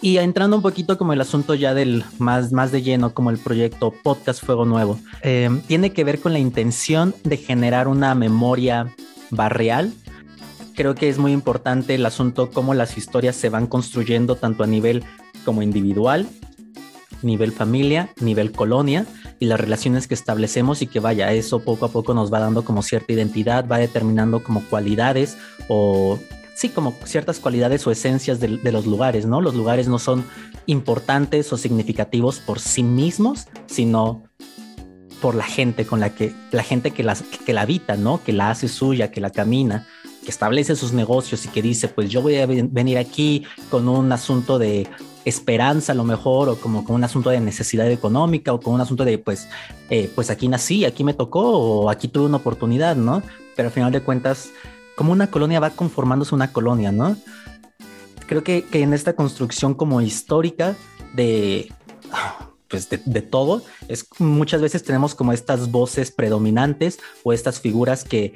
Y 0.00 0.18
entrando 0.18 0.54
un 0.54 0.62
poquito 0.62 0.96
como 0.96 1.14
el 1.14 1.20
asunto 1.20 1.56
ya 1.56 1.74
del 1.74 2.04
más, 2.20 2.52
más 2.52 2.70
de 2.70 2.82
lleno, 2.82 3.12
como 3.12 3.30
el 3.30 3.38
proyecto 3.38 3.92
Podcast 4.04 4.44
Fuego 4.44 4.66
Nuevo, 4.66 5.00
eh, 5.22 5.50
tiene 5.66 5.92
que 5.92 6.04
ver 6.04 6.20
con 6.20 6.32
la 6.32 6.38
intención 6.38 7.12
de 7.24 7.36
generar 7.36 7.88
una 7.88 8.14
memoria 8.14 8.94
barrial. 9.30 9.92
Creo 10.76 10.94
que 10.94 11.08
es 11.08 11.18
muy 11.18 11.32
importante 11.32 11.96
el 11.96 12.06
asunto 12.06 12.52
cómo 12.52 12.72
las 12.72 12.96
historias 12.96 13.34
se 13.34 13.48
van 13.48 13.66
construyendo 13.66 14.36
tanto 14.36 14.62
a 14.62 14.68
nivel 14.68 15.02
como 15.44 15.60
individual, 15.60 16.28
nivel 17.22 17.52
familia, 17.52 18.12
nivel 18.20 18.52
colonia 18.52 19.06
y 19.38 19.46
las 19.46 19.60
relaciones 19.60 20.06
que 20.06 20.14
establecemos 20.14 20.82
y 20.82 20.86
que 20.86 21.00
vaya, 21.00 21.32
eso 21.32 21.60
poco 21.60 21.86
a 21.86 21.88
poco 21.90 22.14
nos 22.14 22.32
va 22.32 22.40
dando 22.40 22.64
como 22.64 22.82
cierta 22.82 23.12
identidad, 23.12 23.66
va 23.70 23.78
determinando 23.78 24.42
como 24.42 24.62
cualidades 24.64 25.36
o 25.68 26.18
sí, 26.60 26.68
como 26.68 26.94
ciertas 27.04 27.40
cualidades 27.40 27.86
o 27.86 27.90
esencias 27.90 28.38
de, 28.38 28.72
los 28.72 28.86
lugares, 28.86 29.24
¿no? 29.24 29.40
Los 29.40 29.54
lugares 29.54 29.88
no 29.88 29.98
son 29.98 30.24
importantes 30.66 31.52
o 31.52 31.56
significativos 31.56 32.38
por 32.38 32.60
sí 32.60 32.82
mismos, 32.82 33.46
sino 33.66 34.24
por 35.22 35.34
la 35.34 35.44
gente 35.44 35.86
con 35.86 36.00
la 36.00 36.14
que, 36.14 36.34
la 36.50 36.62
gente 36.62 36.90
que, 36.90 37.06
que 37.46 37.52
la 37.52 37.62
habita, 37.62 37.96
¿no? 37.96 38.22
Que 38.22 38.32
la 38.32 38.50
hace 38.50 38.68
suya, 38.68 39.10
que 39.10 39.22
la 39.22 39.30
camina, 39.30 39.86
que 40.22 40.30
establece 40.30 40.76
sus 40.76 40.92
negocios 40.92 41.46
y 41.46 41.48
que 41.48 41.62
dice, 41.62 41.88
pues 41.88 42.10
yo 42.10 42.20
voy 42.20 42.36
a 42.36 42.46
venir 42.46 42.98
aquí 42.98 43.44
con 43.70 43.88
un 43.88 44.12
asunto 44.12 44.58
de 44.58 44.86
esperanza 45.24 45.92
a 45.92 45.94
lo 45.94 46.04
mejor 46.04 46.48
o 46.48 46.56
como 46.56 46.84
con 46.84 46.96
un 46.96 47.04
asunto 47.04 47.30
de 47.30 47.40
necesidad 47.40 47.90
económica 47.90 48.52
o 48.52 48.60
con 48.60 48.74
un 48.74 48.80
asunto 48.80 49.04
de 49.04 49.18
pues 49.18 49.48
eh, 49.90 50.10
pues 50.14 50.30
aquí 50.30 50.48
nací 50.48 50.84
aquí 50.84 51.04
me 51.04 51.14
tocó 51.14 51.40
o 51.40 51.90
aquí 51.90 52.08
tuve 52.08 52.26
una 52.26 52.38
oportunidad 52.38 52.96
no 52.96 53.22
pero 53.54 53.68
al 53.68 53.72
final 53.72 53.92
de 53.92 54.00
cuentas 54.00 54.50
como 55.00 55.12
una 55.12 55.30
colonia 55.30 55.60
va 55.60 55.70
conformándose 55.70 56.34
una 56.34 56.52
colonia, 56.52 56.92
¿no? 56.92 57.16
Creo 58.26 58.44
que, 58.44 58.66
en 58.72 58.92
esta 58.92 59.14
construcción 59.14 59.72
como 59.72 60.02
histórica 60.02 60.76
de, 61.14 61.72
pues 62.68 62.90
de, 62.90 63.22
todo, 63.22 63.62
es 63.88 64.06
muchas 64.18 64.60
veces 64.60 64.82
tenemos 64.82 65.14
como 65.14 65.32
estas 65.32 65.70
voces 65.70 66.10
predominantes 66.10 66.98
o 67.22 67.32
estas 67.32 67.60
figuras 67.60 68.04
que, 68.04 68.34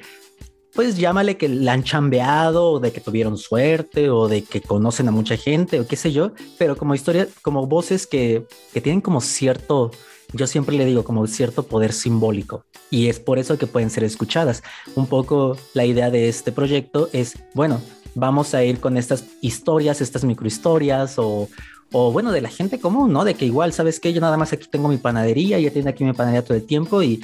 pues 0.75 0.97
llámale 0.97 1.37
que 1.37 1.47
la 1.47 1.71
han 1.71 1.83
chambeado 1.83 2.71
o 2.71 2.79
de 2.79 2.91
que 2.91 2.99
tuvieron 2.99 3.37
suerte 3.37 4.09
o 4.09 4.27
de 4.27 4.43
que 4.43 4.61
conocen 4.61 5.07
a 5.07 5.11
mucha 5.11 5.37
gente 5.37 5.79
o 5.79 5.87
qué 5.87 5.95
sé 5.95 6.11
yo, 6.11 6.33
pero 6.57 6.75
como 6.75 6.93
historia, 6.93 7.27
como 7.41 7.65
voces 7.65 8.05
que, 8.05 8.45
que 8.73 8.81
tienen 8.81 8.99
como 8.99 9.21
cierto, 9.21 9.91
yo 10.33 10.47
siempre 10.47 10.75
le 10.75 10.85
digo 10.85 11.05
como 11.05 11.25
cierto 11.27 11.63
poder 11.63 11.93
simbólico 11.93 12.65
y 12.89 13.07
es 13.07 13.21
por 13.21 13.39
eso 13.39 13.57
que 13.57 13.67
pueden 13.67 13.89
ser 13.89 14.03
escuchadas. 14.03 14.63
Un 14.95 15.07
poco 15.07 15.57
la 15.73 15.85
idea 15.85 16.11
de 16.11 16.27
este 16.27 16.51
proyecto 16.51 17.09
es, 17.13 17.37
bueno, 17.53 17.81
vamos 18.13 18.53
a 18.53 18.63
ir 18.63 18.81
con 18.81 18.97
estas 18.97 19.23
historias, 19.41 20.01
estas 20.01 20.25
microhistorias 20.25 21.17
o, 21.17 21.47
o 21.93 22.11
bueno, 22.11 22.33
de 22.33 22.41
la 22.41 22.49
gente 22.49 22.81
común, 22.81 23.13
¿no? 23.13 23.23
De 23.23 23.35
que 23.35 23.45
igual, 23.45 23.71
¿sabes 23.71 24.01
qué? 24.01 24.11
Yo 24.11 24.19
nada 24.19 24.35
más 24.35 24.51
aquí 24.51 24.67
tengo 24.69 24.89
mi 24.89 24.97
panadería, 24.97 25.57
ya 25.57 25.71
tiene 25.71 25.89
aquí 25.89 26.03
mi 26.03 26.11
panadería 26.11 26.43
todo 26.43 26.57
el 26.57 26.65
tiempo 26.65 27.01
y, 27.01 27.23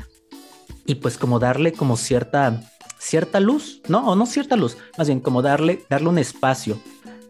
y 0.85 0.95
pues 0.95 1.17
como 1.17 1.39
darle 1.39 1.73
como 1.73 1.97
cierta, 1.97 2.61
cierta 3.01 3.39
luz, 3.39 3.81
¿no? 3.87 4.07
O 4.07 4.15
no 4.15 4.27
cierta 4.27 4.55
luz, 4.55 4.77
más 4.97 5.07
bien 5.07 5.19
como 5.19 5.41
darle, 5.41 5.83
darle 5.89 6.09
un 6.09 6.19
espacio 6.19 6.79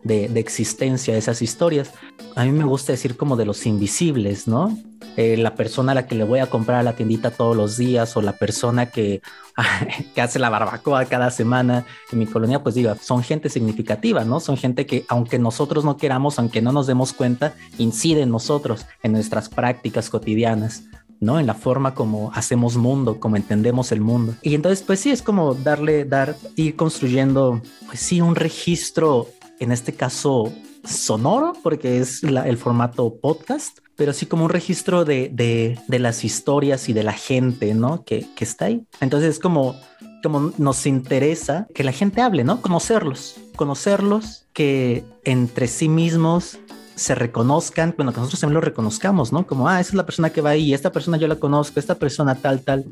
de, 0.03 0.27
de 0.27 0.39
existencia 0.39 1.13
a 1.13 1.17
esas 1.17 1.41
historias. 1.41 1.93
A 2.35 2.43
mí 2.43 2.51
me 2.51 2.65
gusta 2.65 2.91
decir 2.91 3.15
como 3.15 3.37
de 3.37 3.45
los 3.45 3.65
invisibles, 3.65 4.47
¿no? 4.47 4.77
Eh, 5.17 5.35
la 5.35 5.55
persona 5.55 5.91
a 5.91 5.95
la 5.95 6.07
que 6.07 6.15
le 6.15 6.23
voy 6.23 6.39
a 6.39 6.49
comprar 6.49 6.83
la 6.83 6.95
tiendita 6.95 7.31
todos 7.31 7.55
los 7.55 7.75
días 7.77 8.15
o 8.15 8.21
la 8.21 8.33
persona 8.33 8.87
que, 8.87 9.21
que 10.15 10.21
hace 10.21 10.39
la 10.39 10.49
barbacoa 10.49 11.05
cada 11.05 11.31
semana 11.31 11.85
en 12.11 12.19
mi 12.19 12.25
colonia, 12.25 12.63
pues 12.63 12.75
diga, 12.75 12.95
son 12.95 13.23
gente 13.23 13.49
significativa, 13.49 14.23
¿no? 14.23 14.39
Son 14.39 14.57
gente 14.57 14.85
que 14.85 15.05
aunque 15.09 15.39
nosotros 15.39 15.83
no 15.83 15.97
queramos, 15.97 16.39
aunque 16.39 16.61
no 16.61 16.71
nos 16.71 16.87
demos 16.87 17.13
cuenta, 17.13 17.53
incide 17.77 18.21
en 18.21 18.29
nosotros, 18.29 18.85
en 19.03 19.11
nuestras 19.11 19.49
prácticas 19.49 20.09
cotidianas. 20.09 20.83
¿No? 21.21 21.39
En 21.39 21.47
la 21.47 21.53
forma 21.53 21.93
como 21.93 22.31
hacemos 22.33 22.75
mundo, 22.75 23.19
como 23.19 23.37
entendemos 23.37 23.93
el 23.93 24.01
mundo. 24.01 24.35
Y 24.41 24.55
entonces, 24.55 24.83
pues 24.83 24.99
sí, 24.99 25.11
es 25.11 25.21
como 25.21 25.53
darle, 25.53 26.03
dar, 26.03 26.35
ir 26.57 26.75
construyendo, 26.75 27.61
pues 27.85 27.99
sí, 27.99 28.19
un 28.19 28.35
registro, 28.35 29.27
en 29.59 29.71
este 29.71 29.93
caso 29.93 30.51
sonoro, 30.83 31.53
porque 31.63 31.99
es 31.99 32.23
el 32.23 32.57
formato 32.57 33.15
podcast, 33.21 33.77
pero 33.95 34.13
sí 34.13 34.25
como 34.25 34.45
un 34.45 34.49
registro 34.49 35.05
de, 35.05 35.29
de, 35.31 35.99
las 35.99 36.23
historias 36.23 36.89
y 36.89 36.93
de 36.93 37.03
la 37.03 37.13
gente, 37.13 37.75
¿no? 37.75 38.03
Que, 38.03 38.25
que 38.35 38.43
está 38.43 38.65
ahí. 38.65 38.83
Entonces 38.99 39.29
es 39.29 39.39
como, 39.39 39.75
como 40.23 40.51
nos 40.57 40.87
interesa 40.87 41.67
que 41.75 41.83
la 41.83 41.91
gente 41.91 42.21
hable, 42.21 42.43
¿no? 42.43 42.61
Conocerlos, 42.61 43.35
conocerlos, 43.55 44.47
que 44.53 45.05
entre 45.23 45.67
sí 45.67 45.87
mismos 45.87 46.57
se 47.01 47.15
reconozcan, 47.15 47.95
bueno, 47.97 48.13
que 48.13 48.19
nosotros 48.19 48.39
también 48.39 48.55
lo 48.55 48.61
reconozcamos, 48.61 49.33
¿no? 49.33 49.47
Como, 49.47 49.67
ah, 49.67 49.79
esa 49.79 49.89
es 49.89 49.95
la 49.95 50.05
persona 50.05 50.29
que 50.29 50.41
va 50.41 50.51
ahí, 50.51 50.73
esta 50.73 50.91
persona 50.91 51.17
yo 51.17 51.27
la 51.27 51.37
conozco, 51.37 51.79
esta 51.79 51.95
persona 51.95 52.35
tal, 52.35 52.61
tal, 52.61 52.85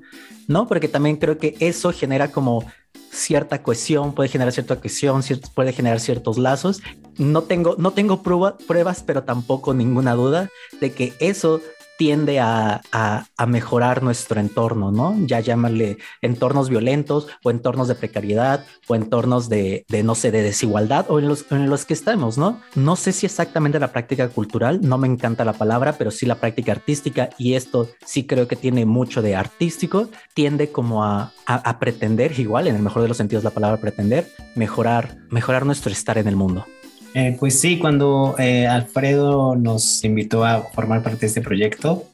¿no? 0.47 0.67
Porque 0.67 0.87
también 0.87 1.17
creo 1.17 1.37
que 1.37 1.55
eso 1.59 1.91
genera 1.91 2.31
como 2.31 2.65
cierta 3.11 3.61
cohesión, 3.61 4.13
puede 4.13 4.29
generar 4.29 4.51
cierta 4.51 4.77
cohesión, 4.77 5.21
puede 5.53 5.73
generar 5.73 5.99
ciertos 5.99 6.39
lazos. 6.39 6.81
No 7.17 7.43
tengo, 7.43 7.75
no 7.77 7.91
tengo 7.91 8.23
pruebas, 8.23 9.03
pero 9.05 9.23
tampoco 9.23 9.75
ninguna 9.75 10.15
duda 10.15 10.49
de 10.81 10.91
que 10.91 11.13
eso 11.19 11.61
tiende 11.99 12.39
a, 12.39 12.81
mejorar 13.45 14.03
nuestro 14.03 14.39
entorno, 14.39 14.89
¿no? 14.89 15.17
Ya 15.25 15.41
llámale 15.41 15.97
entornos 16.21 16.69
violentos 16.69 17.27
o 17.43 17.51
entornos 17.51 17.89
de 17.89 17.95
precariedad 17.95 18.65
o 18.87 18.95
entornos 18.95 19.49
de, 19.49 19.85
no 20.05 20.15
sé, 20.15 20.31
de 20.31 20.41
desigualdad 20.41 21.07
o 21.09 21.19
en 21.19 21.27
los, 21.27 21.51
en 21.51 21.69
los 21.69 21.83
que 21.83 21.93
estamos, 21.93 22.37
¿no? 22.37 22.61
No 22.75 22.95
sé 22.95 23.11
si 23.11 23.25
exactamente 23.25 23.79
la 23.79 23.91
práctica 23.91 24.29
cultural, 24.29 24.79
no 24.81 24.97
me 24.97 25.07
encanta 25.07 25.43
la 25.43 25.51
palabra, 25.51 25.95
pero 25.97 26.09
sí 26.09 26.25
la 26.25 26.35
práctica 26.35 26.71
artística 26.71 27.31
y 27.37 27.55
esto 27.55 27.89
sí 28.05 28.25
creo 28.25 28.47
que 28.47 28.55
tiene 28.55 28.85
mucho 28.85 29.21
de 29.21 29.35
artístico, 29.35 30.07
tiende 30.33 30.71
como 30.71 31.03
a, 31.03 31.33
a 31.47 31.79
pretender, 31.79 32.39
igual 32.39 32.67
en 32.67 32.77
el 32.77 32.81
mejor 32.81 33.01
de 33.01 33.09
los 33.09 33.17
sentidos 33.17 33.43
la 33.43 33.49
palabra 33.49 33.81
pretender, 33.81 34.31
mejorar, 34.55 35.17
mejorar 35.29 35.65
nuestro 35.65 35.91
estar 35.91 36.17
en 36.17 36.29
el 36.29 36.37
mundo. 36.37 36.65
Eh, 37.13 37.35
pues 37.39 37.59
sí, 37.59 37.79
cuando 37.79 38.35
eh, 38.37 38.67
Alfredo 38.67 39.55
nos 39.55 40.03
invitó 40.03 40.45
a 40.45 40.61
formar 40.61 41.01
parte 41.01 41.21
de 41.21 41.27
este 41.27 41.41
proyecto, 41.41 42.05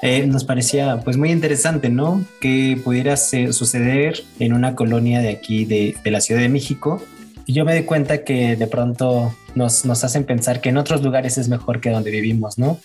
eh, 0.00 0.26
nos 0.26 0.44
parecía 0.44 1.00
pues 1.00 1.16
muy 1.16 1.30
interesante, 1.30 1.88
¿no? 1.88 2.24
Que 2.40 2.78
pudiera 2.82 3.16
suceder 3.16 4.22
en 4.38 4.52
una 4.52 4.74
colonia 4.74 5.20
de 5.20 5.30
aquí 5.30 5.64
de, 5.64 5.96
la 6.04 6.20
Ciudad 6.20 6.40
de 6.40 6.48
México. 6.48 7.02
Y 7.46 7.52
yo 7.52 7.64
me 7.64 7.74
di 7.74 7.82
cuenta 7.82 8.24
que 8.24 8.56
de 8.56 8.66
pronto 8.66 9.34
nos, 9.54 9.84
nos 9.84 10.04
hacen 10.04 10.24
pensar 10.24 10.60
que 10.60 10.70
en 10.70 10.78
otros 10.78 11.02
lugares 11.02 11.36
es 11.36 11.48
mejor 11.48 11.80
que 11.80 11.90
donde 11.90 12.10
vivimos, 12.10 12.58
¿no? 12.58 12.78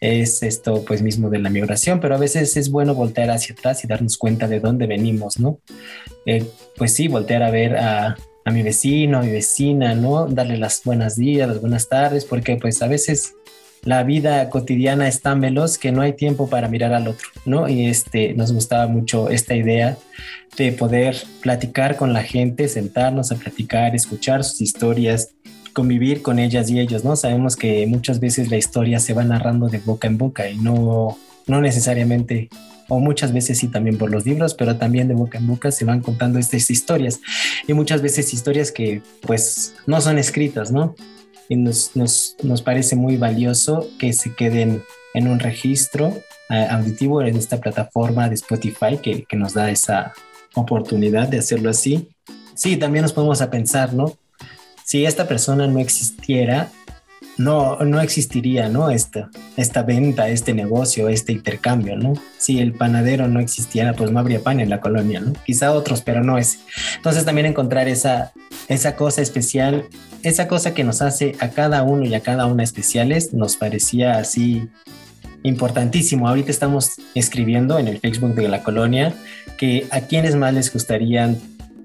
Es 0.00 0.42
esto 0.42 0.84
pues 0.84 1.02
mismo 1.02 1.30
de 1.30 1.38
la 1.38 1.48
migración, 1.48 2.00
pero 2.00 2.14
a 2.14 2.18
veces 2.18 2.56
es 2.56 2.70
bueno 2.70 2.94
voltear 2.94 3.30
hacia 3.30 3.54
atrás 3.54 3.82
y 3.82 3.86
darnos 3.86 4.18
cuenta 4.18 4.46
de 4.46 4.60
dónde 4.60 4.86
venimos, 4.86 5.38
¿no? 5.38 5.58
pues 6.76 6.94
sí, 6.94 7.06
voltear 7.06 7.42
a 7.42 7.50
ver 7.50 7.76
a, 7.76 8.16
a 8.44 8.50
mi 8.50 8.62
vecino, 8.62 9.18
a 9.18 9.22
mi 9.22 9.32
vecina, 9.32 9.94
¿no? 9.94 10.26
Darle 10.26 10.58
las 10.58 10.82
buenas 10.84 11.16
días, 11.16 11.48
las 11.48 11.60
buenas 11.60 11.88
tardes, 11.88 12.24
porque 12.24 12.56
pues 12.56 12.82
a 12.82 12.88
veces 12.88 13.34
la 13.82 14.02
vida 14.02 14.48
cotidiana 14.50 15.08
es 15.08 15.20
tan 15.20 15.40
veloz 15.40 15.78
que 15.78 15.92
no 15.92 16.02
hay 16.02 16.14
tiempo 16.14 16.48
para 16.48 16.68
mirar 16.68 16.92
al 16.92 17.08
otro, 17.08 17.28
¿no? 17.44 17.68
Y 17.68 17.86
este, 17.86 18.34
nos 18.34 18.52
gustaba 18.52 18.86
mucho 18.86 19.28
esta 19.28 19.54
idea 19.54 19.96
de 20.56 20.72
poder 20.72 21.16
platicar 21.42 21.96
con 21.96 22.12
la 22.12 22.22
gente, 22.22 22.68
sentarnos 22.68 23.32
a 23.32 23.36
platicar, 23.36 23.94
escuchar 23.94 24.44
sus 24.44 24.60
historias, 24.60 25.34
convivir 25.72 26.22
con 26.22 26.38
ellas 26.38 26.70
y 26.70 26.80
ellos, 26.80 27.04
¿no? 27.04 27.16
Sabemos 27.16 27.56
que 27.56 27.86
muchas 27.86 28.20
veces 28.20 28.50
la 28.50 28.56
historia 28.56 29.00
se 29.00 29.12
va 29.12 29.24
narrando 29.24 29.68
de 29.68 29.78
boca 29.78 30.06
en 30.06 30.18
boca 30.18 30.48
y 30.48 30.56
no, 30.56 31.18
no 31.46 31.60
necesariamente 31.60 32.48
o 32.88 33.00
muchas 33.00 33.32
veces 33.32 33.58
sí 33.58 33.68
también 33.68 33.98
por 33.98 34.10
los 34.10 34.26
libros, 34.26 34.54
pero 34.54 34.76
también 34.76 35.08
de 35.08 35.14
boca 35.14 35.38
en 35.38 35.46
boca 35.46 35.70
se 35.70 35.84
van 35.84 36.00
contando 36.00 36.38
estas 36.38 36.70
historias 36.70 37.20
y 37.66 37.72
muchas 37.72 38.02
veces 38.02 38.32
historias 38.32 38.72
que 38.72 39.02
pues 39.20 39.74
no 39.86 40.00
son 40.00 40.18
escritas, 40.18 40.70
¿no? 40.70 40.94
Y 41.48 41.56
nos, 41.56 41.94
nos, 41.94 42.36
nos 42.42 42.62
parece 42.62 42.96
muy 42.96 43.16
valioso 43.16 43.88
que 43.98 44.12
se 44.12 44.34
queden 44.34 44.82
en 45.14 45.28
un 45.28 45.38
registro 45.38 46.12
eh, 46.50 46.66
auditivo 46.70 47.22
en 47.22 47.36
esta 47.36 47.60
plataforma 47.60 48.28
de 48.28 48.34
Spotify 48.34 48.98
que, 49.02 49.24
que 49.24 49.36
nos 49.36 49.54
da 49.54 49.70
esa 49.70 50.12
oportunidad 50.54 51.28
de 51.28 51.38
hacerlo 51.38 51.70
así. 51.70 52.08
Sí, 52.54 52.76
también 52.76 53.02
nos 53.02 53.12
podemos 53.12 53.40
a 53.42 53.50
pensar, 53.50 53.94
¿no? 53.94 54.16
Si 54.84 55.04
esta 55.04 55.26
persona 55.26 55.66
no 55.66 55.80
existiera, 55.80 56.70
no, 57.36 57.78
no 57.80 58.00
existiría, 58.00 58.68
¿no? 58.68 58.90
Esta, 58.90 59.30
esta 59.56 59.82
venta, 59.82 60.28
este 60.28 60.54
negocio, 60.54 61.08
este 61.08 61.32
intercambio, 61.32 61.96
¿no? 61.96 62.14
Si 62.38 62.60
el 62.60 62.72
panadero 62.72 63.28
no 63.28 63.40
existiera, 63.40 63.94
pues 63.94 64.10
no 64.10 64.18
habría 64.18 64.40
pan 64.40 64.60
en 64.60 64.70
la 64.70 64.80
colonia, 64.80 65.20
¿no? 65.20 65.32
Quizá 65.44 65.72
otros, 65.72 66.02
pero 66.02 66.22
no 66.22 66.38
ese. 66.38 66.58
Entonces 66.96 67.24
también 67.24 67.46
encontrar 67.46 67.88
esa, 67.88 68.32
esa 68.68 68.96
cosa 68.96 69.22
especial, 69.22 69.86
esa 70.22 70.48
cosa 70.48 70.74
que 70.74 70.84
nos 70.84 71.02
hace 71.02 71.36
a 71.40 71.48
cada 71.48 71.82
uno 71.82 72.04
y 72.04 72.14
a 72.14 72.20
cada 72.20 72.46
una 72.46 72.62
especiales, 72.62 73.34
nos 73.34 73.56
parecía 73.56 74.18
así 74.18 74.68
importantísimo. 75.42 76.28
Ahorita 76.28 76.50
estamos 76.50 76.92
escribiendo 77.14 77.78
en 77.78 77.88
el 77.88 78.00
Facebook 78.00 78.34
de 78.34 78.48
la 78.48 78.62
colonia 78.62 79.14
que 79.56 79.86
a 79.90 80.00
quienes 80.00 80.34
más 80.34 80.54
les 80.54 80.72
gustaría 80.72 81.34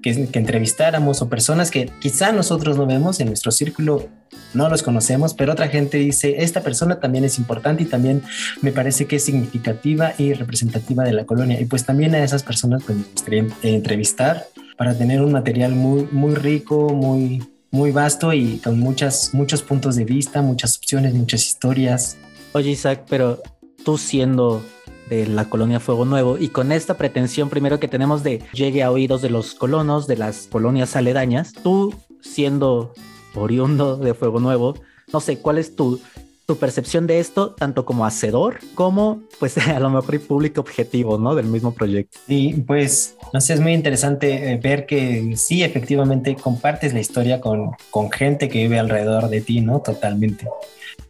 que, 0.02 0.28
que, 0.28 0.38
entrevistáramos 0.38 1.22
o 1.22 1.28
personas 1.28 1.70
que 1.70 1.90
quizá 2.00 2.32
nosotros 2.32 2.76
no 2.76 2.86
vemos 2.86 3.20
en 3.20 3.28
nuestro 3.28 3.50
círculo, 3.50 4.08
no 4.54 4.68
los 4.68 4.82
conocemos, 4.82 5.34
pero 5.34 5.52
otra 5.52 5.68
gente 5.68 5.98
dice, 5.98 6.42
esta 6.42 6.62
persona 6.62 7.00
también 7.00 7.24
es 7.24 7.38
importante 7.38 7.82
y 7.82 7.86
también 7.86 8.22
me 8.62 8.72
parece 8.72 9.06
que 9.06 9.16
es 9.16 9.24
significativa 9.24 10.12
y 10.18 10.32
representativa 10.32 11.04
de 11.04 11.12
la 11.12 11.24
colonia. 11.24 11.60
Y 11.60 11.64
pues 11.66 11.84
también 11.84 12.14
a 12.14 12.24
esas 12.24 12.42
personas 12.42 12.82
pues, 12.84 12.98
me 12.98 13.04
gustaría 13.04 13.46
entrevistar 13.62 14.46
para 14.76 14.96
tener 14.96 15.20
un 15.22 15.32
material 15.32 15.74
muy, 15.74 16.08
muy 16.10 16.34
rico, 16.34 16.88
muy, 16.94 17.42
muy 17.70 17.90
vasto 17.92 18.32
y 18.32 18.58
con 18.58 18.78
muchas, 18.78 19.34
muchos 19.34 19.62
puntos 19.62 19.96
de 19.96 20.04
vista, 20.04 20.42
muchas 20.42 20.76
opciones, 20.78 21.14
muchas 21.14 21.46
historias. 21.46 22.16
Oye 22.52 22.70
Isaac, 22.70 23.04
pero 23.08 23.42
tú 23.84 23.98
siendo 23.98 24.64
de 25.10 25.26
la 25.26 25.50
colonia 25.50 25.80
Fuego 25.80 26.06
Nuevo 26.06 26.38
y 26.38 26.48
con 26.48 26.72
esta 26.72 26.96
pretensión 26.96 27.50
primero 27.50 27.80
que 27.80 27.88
tenemos 27.88 28.22
de 28.22 28.42
llegue 28.52 28.82
a 28.82 28.90
oídos 28.90 29.20
de 29.20 29.28
los 29.28 29.54
colonos, 29.54 30.06
de 30.06 30.16
las 30.16 30.46
colonias 30.46 30.96
aledañas, 30.96 31.52
tú 31.52 31.94
siendo 32.22 32.94
oriundo 33.34 33.96
de 33.96 34.14
Fuego 34.14 34.40
Nuevo, 34.40 34.76
no 35.12 35.20
sé, 35.20 35.38
¿cuál 35.38 35.58
es 35.58 35.74
tu, 35.74 36.00
tu 36.46 36.56
percepción 36.56 37.06
de 37.06 37.20
esto, 37.20 37.50
tanto 37.50 37.84
como 37.84 38.04
hacedor 38.04 38.58
como 38.74 39.22
pues 39.38 39.56
a 39.68 39.78
lo 39.78 39.90
mejor 39.90 40.20
público 40.20 40.60
objetivo, 40.60 41.18
¿no? 41.18 41.34
Del 41.34 41.46
mismo 41.46 41.72
proyecto. 41.72 42.18
Y 42.26 42.54
pues, 42.54 43.16
no 43.32 43.40
sé, 43.40 43.54
es 43.54 43.60
muy 43.60 43.72
interesante 43.72 44.52
eh, 44.52 44.56
ver 44.56 44.86
que 44.86 45.34
sí, 45.36 45.62
efectivamente 45.62 46.34
compartes 46.34 46.92
la 46.92 47.00
historia 47.00 47.40
con, 47.40 47.70
con 47.90 48.10
gente 48.10 48.48
que 48.48 48.62
vive 48.62 48.78
alrededor 48.78 49.28
de 49.28 49.40
ti, 49.40 49.60
¿no? 49.60 49.80
Totalmente. 49.80 50.48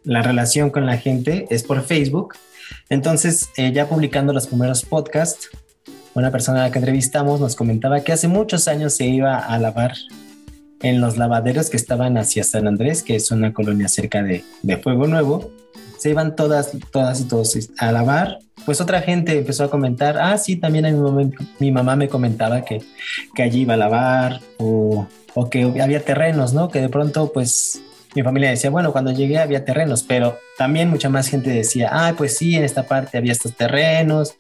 La 0.05 0.23
relación 0.23 0.71
con 0.71 0.87
la 0.87 0.99
gente 0.99 1.47
es 1.51 1.63
por 1.63 1.83
Facebook 1.83 2.35
entonces, 2.89 3.51
eh, 3.57 3.73
ya 3.73 3.89
publicando 3.89 4.33
los 4.33 4.47
primeros 4.47 4.85
podcasts, 4.85 5.49
una 6.15 6.31
persona 6.31 6.61
a 6.61 6.67
la 6.67 6.73
que 6.73 6.79
entrevistamos 6.79 7.41
nos 7.41 7.55
comentaba 7.55 8.01
que 8.01 8.13
hace 8.13 8.29
muchos 8.29 8.69
años 8.69 8.95
se 8.95 9.07
iba 9.07 9.39
a 9.39 9.59
lavar 9.59 9.93
en 10.83 11.01
los 11.01 11.17
lavaderos 11.17 11.71
que 11.71 11.77
estaban 11.77 12.17
hacia 12.17 12.43
San 12.43 12.67
Andrés, 12.67 13.03
que 13.03 13.17
es 13.17 13.31
una 13.31 13.53
colonia 13.53 13.89
cerca 13.89 14.23
de, 14.23 14.43
Fuego 14.79 15.07
Nuevo. 15.07 15.51
Se 15.99 16.11
iban 16.11 16.35
todas, 16.35 16.73
todas 16.91 17.21
y 17.21 17.25
todos 17.25 17.71
a 17.79 17.93
lavar. 17.93 18.39
Pues 18.65 18.81
otra 18.81 19.03
gente 19.03 19.39
empezó 19.39 19.65
a 19.65 19.71
comentar, 19.71 20.19
ah, 20.19 20.39
sí, 20.39 20.57
también 20.57 20.87
mi, 20.87 21.01
momento, 21.01 21.45
mi 21.59 21.71
mamá 21.71 21.97
me 21.97 22.09
comentaba 22.09 22.65
que, 22.65 22.83
que 23.35 23.43
allí 23.43 23.61
iba 23.61 23.75
a 23.75 23.77
lavar 23.77 24.41
o, 24.59 25.07
o 25.35 25.51
que 25.51 25.63
había 25.81 26.03
terrenos, 26.03 26.55
¿no? 26.55 26.71
Que 26.71 26.81
de 26.81 26.89
pronto, 26.89 27.31
pues 27.33 27.83
mi 28.15 28.23
familia 28.23 28.51
decía, 28.51 28.71
bueno, 28.71 28.93
cuando 28.93 29.13
llegué 29.13 29.39
había 29.39 29.65
terrenos, 29.65 30.03
pero 30.03 30.39
también 30.57 30.91
mucha 30.91 31.09
más 31.09 31.29
gente 31.29 31.51
decía, 31.51 31.89
ah, 31.93 32.15
pues 32.17 32.37
sí, 32.37 32.57
en 32.57 32.65
esta 32.65 32.85
parte 32.85 33.19
había 33.19 33.33
estos 33.33 33.55
terrenos. 33.55 34.35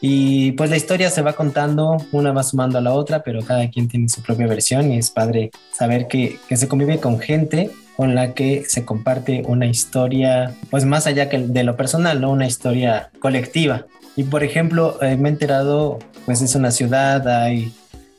Y 0.00 0.52
pues 0.52 0.70
la 0.70 0.76
historia 0.76 1.10
se 1.10 1.22
va 1.22 1.32
contando, 1.32 1.96
una 2.12 2.32
va 2.32 2.44
sumando 2.44 2.78
a 2.78 2.80
la 2.80 2.92
otra, 2.92 3.22
pero 3.24 3.42
cada 3.42 3.68
quien 3.68 3.88
tiene 3.88 4.08
su 4.08 4.22
propia 4.22 4.46
versión 4.46 4.92
y 4.92 4.98
es 4.98 5.10
padre 5.10 5.50
saber 5.72 6.06
que, 6.06 6.38
se 6.54 6.68
convive 6.68 7.00
con 7.00 7.18
gente 7.18 7.70
con 7.96 8.14
la 8.14 8.32
que 8.32 8.64
se 8.68 8.84
comparte 8.84 9.42
una 9.48 9.66
historia, 9.66 10.54
pues 10.70 10.84
más 10.84 11.08
allá 11.08 11.28
que 11.28 11.38
de 11.38 11.64
lo 11.64 11.76
personal, 11.76 12.20
¿no? 12.20 12.30
Una 12.30 12.46
historia 12.46 13.10
colectiva. 13.18 13.86
Y 14.14 14.22
por 14.22 14.44
ejemplo, 14.44 15.02
eh, 15.02 15.16
me 15.16 15.28
he 15.28 15.32
enterado, 15.32 15.98
pues 16.24 16.40
es 16.40 16.54
una 16.54 16.70
ciudad, 16.70 17.26
hay 17.26 17.72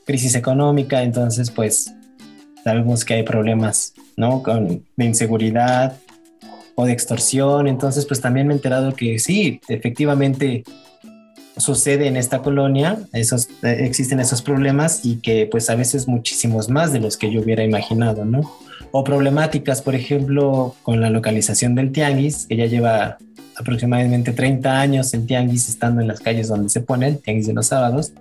crisis 0.05 0.35
económica, 0.35 1.01
entonces 1.01 1.49
pues 1.49 1.93
sabemos 2.61 3.05
que 3.05 3.13
hay 3.13 3.23
problemas, 3.23 3.93
¿no? 4.19 4.43
Con, 4.43 4.83
de 4.95 5.05
inseguridad 5.05 5.95
o 6.75 6.85
de 6.85 6.91
extorsión. 6.91 7.67
Entonces, 7.67 8.05
pues 8.05 8.21
también 8.21 8.45
me 8.47 8.53
he 8.53 8.57
enterado 8.57 8.93
que 8.93 9.17
sí, 9.17 9.59
efectivamente 9.67 10.63
sucede 11.57 12.07
en 12.07 12.15
esta 12.15 12.39
colonia, 12.39 12.99
esos, 13.11 13.47
eh, 13.63 13.77
existen 13.81 14.19
esos 14.19 14.41
problemas 14.41 15.01
y 15.03 15.17
que 15.17 15.47
pues 15.49 15.69
a 15.69 15.75
veces 15.75 16.07
muchísimos 16.07 16.69
más 16.69 16.93
de 16.93 16.99
los 16.99 17.17
que 17.17 17.31
yo 17.31 17.41
hubiera 17.41 17.63
imaginado, 17.63 18.23
¿no? 18.23 18.49
O 18.91 19.03
problemáticas, 19.03 19.81
por 19.81 19.95
ejemplo, 19.95 20.75
con 20.83 21.01
la 21.01 21.09
localización 21.09 21.75
del 21.75 21.91
tianguis, 21.91 22.45
que 22.47 22.55
ya 22.55 22.65
lleva 22.65 23.17
aproximadamente 23.57 24.31
30 24.31 24.79
años 24.79 25.13
el 25.13 25.25
tianguis 25.25 25.67
estando 25.67 26.01
en 26.01 26.07
las 26.07 26.21
calles 26.21 26.47
donde 26.47 26.69
se 26.69 26.81
pone, 26.81 27.07
el 27.07 27.17
tianguis 27.17 27.47
de 27.47 27.53
los 27.53 27.67
sábados, 27.67 28.13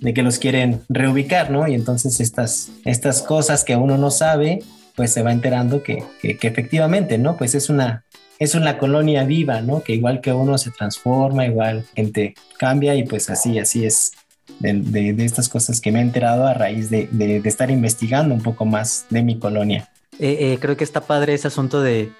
de 0.00 0.14
que 0.14 0.22
los 0.22 0.38
quieren 0.38 0.82
reubicar, 0.88 1.50
¿no? 1.50 1.66
Y 1.66 1.74
entonces 1.74 2.20
estas, 2.20 2.70
estas 2.84 3.22
cosas 3.22 3.64
que 3.64 3.74
uno 3.74 3.98
no 3.98 4.10
sabe, 4.10 4.62
pues 4.94 5.12
se 5.12 5.22
va 5.22 5.32
enterando 5.32 5.82
que, 5.82 6.02
que, 6.20 6.38
efectivamente, 6.40 7.18
¿no? 7.18 7.36
Pues 7.36 7.54
es 7.54 7.68
una, 7.68 8.04
es 8.38 8.54
una 8.54 8.78
colonia 8.78 9.24
viva, 9.24 9.60
¿no? 9.60 9.82
Que 9.82 9.94
igual 9.94 10.20
que 10.20 10.32
uno 10.32 10.58
se 10.58 10.70
transforma, 10.70 11.46
igual 11.46 11.84
gente 11.94 12.34
cambia 12.58 12.94
y 12.94 13.04
pues 13.04 13.30
así, 13.30 13.58
así 13.58 13.84
es 13.84 14.12
de, 14.60 15.12
de, 15.12 15.24
estas 15.24 15.48
cosas 15.48 15.80
que 15.80 15.90
me 15.90 15.98
he 15.98 16.02
enterado 16.02 16.46
a 16.46 16.54
raíz 16.54 16.90
de, 16.90 17.08
de, 17.10 17.36
estar 17.44 17.70
investigando 17.70 18.34
un 18.34 18.42
poco 18.42 18.64
más 18.64 19.06
de 19.10 19.22
mi 19.22 19.38
colonia. 19.38 19.88
Eh, 20.18 20.52
eh, 20.52 20.58
creo 20.60 20.76
que 20.76 20.84
está 20.84 21.00
padre 21.00 21.34
ese 21.34 21.48
asunto 21.48 21.82
de 21.82 22.12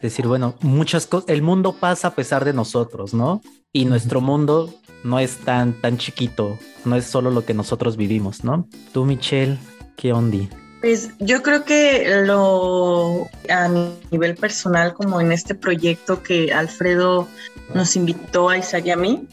decir, 0.00 0.26
bueno, 0.26 0.54
muchas 0.60 1.06
cosas, 1.06 1.28
el 1.28 1.42
mundo 1.42 1.74
pasa 1.78 2.08
a 2.08 2.14
pesar 2.14 2.44
de 2.44 2.52
nosotros, 2.52 3.12
¿no? 3.12 3.42
Y 3.72 3.84
nuestro 3.84 4.20
mundo 4.20 4.72
no 5.02 5.18
es 5.18 5.38
tan, 5.38 5.74
tan 5.80 5.98
chiquito, 5.98 6.58
no 6.84 6.96
es 6.96 7.04
solo 7.04 7.30
lo 7.30 7.44
que 7.44 7.54
nosotros 7.54 7.96
vivimos, 7.96 8.44
¿no? 8.44 8.66
Tú, 8.92 9.04
Michelle, 9.04 9.58
¿qué 9.96 10.12
onda? 10.12 10.48
Pues 10.84 11.12
yo 11.18 11.42
creo 11.42 11.64
que 11.64 12.24
lo 12.26 13.30
a 13.48 13.68
nivel 14.10 14.34
personal, 14.34 14.92
como 14.92 15.18
en 15.18 15.32
este 15.32 15.54
proyecto 15.54 16.22
que 16.22 16.52
Alfredo 16.52 17.26
nos 17.72 17.96
invitó 17.96 18.50
a 18.50 18.58
Isaac 18.58 18.84
y 18.84 18.90
a 18.90 18.96
mí, 18.98 19.26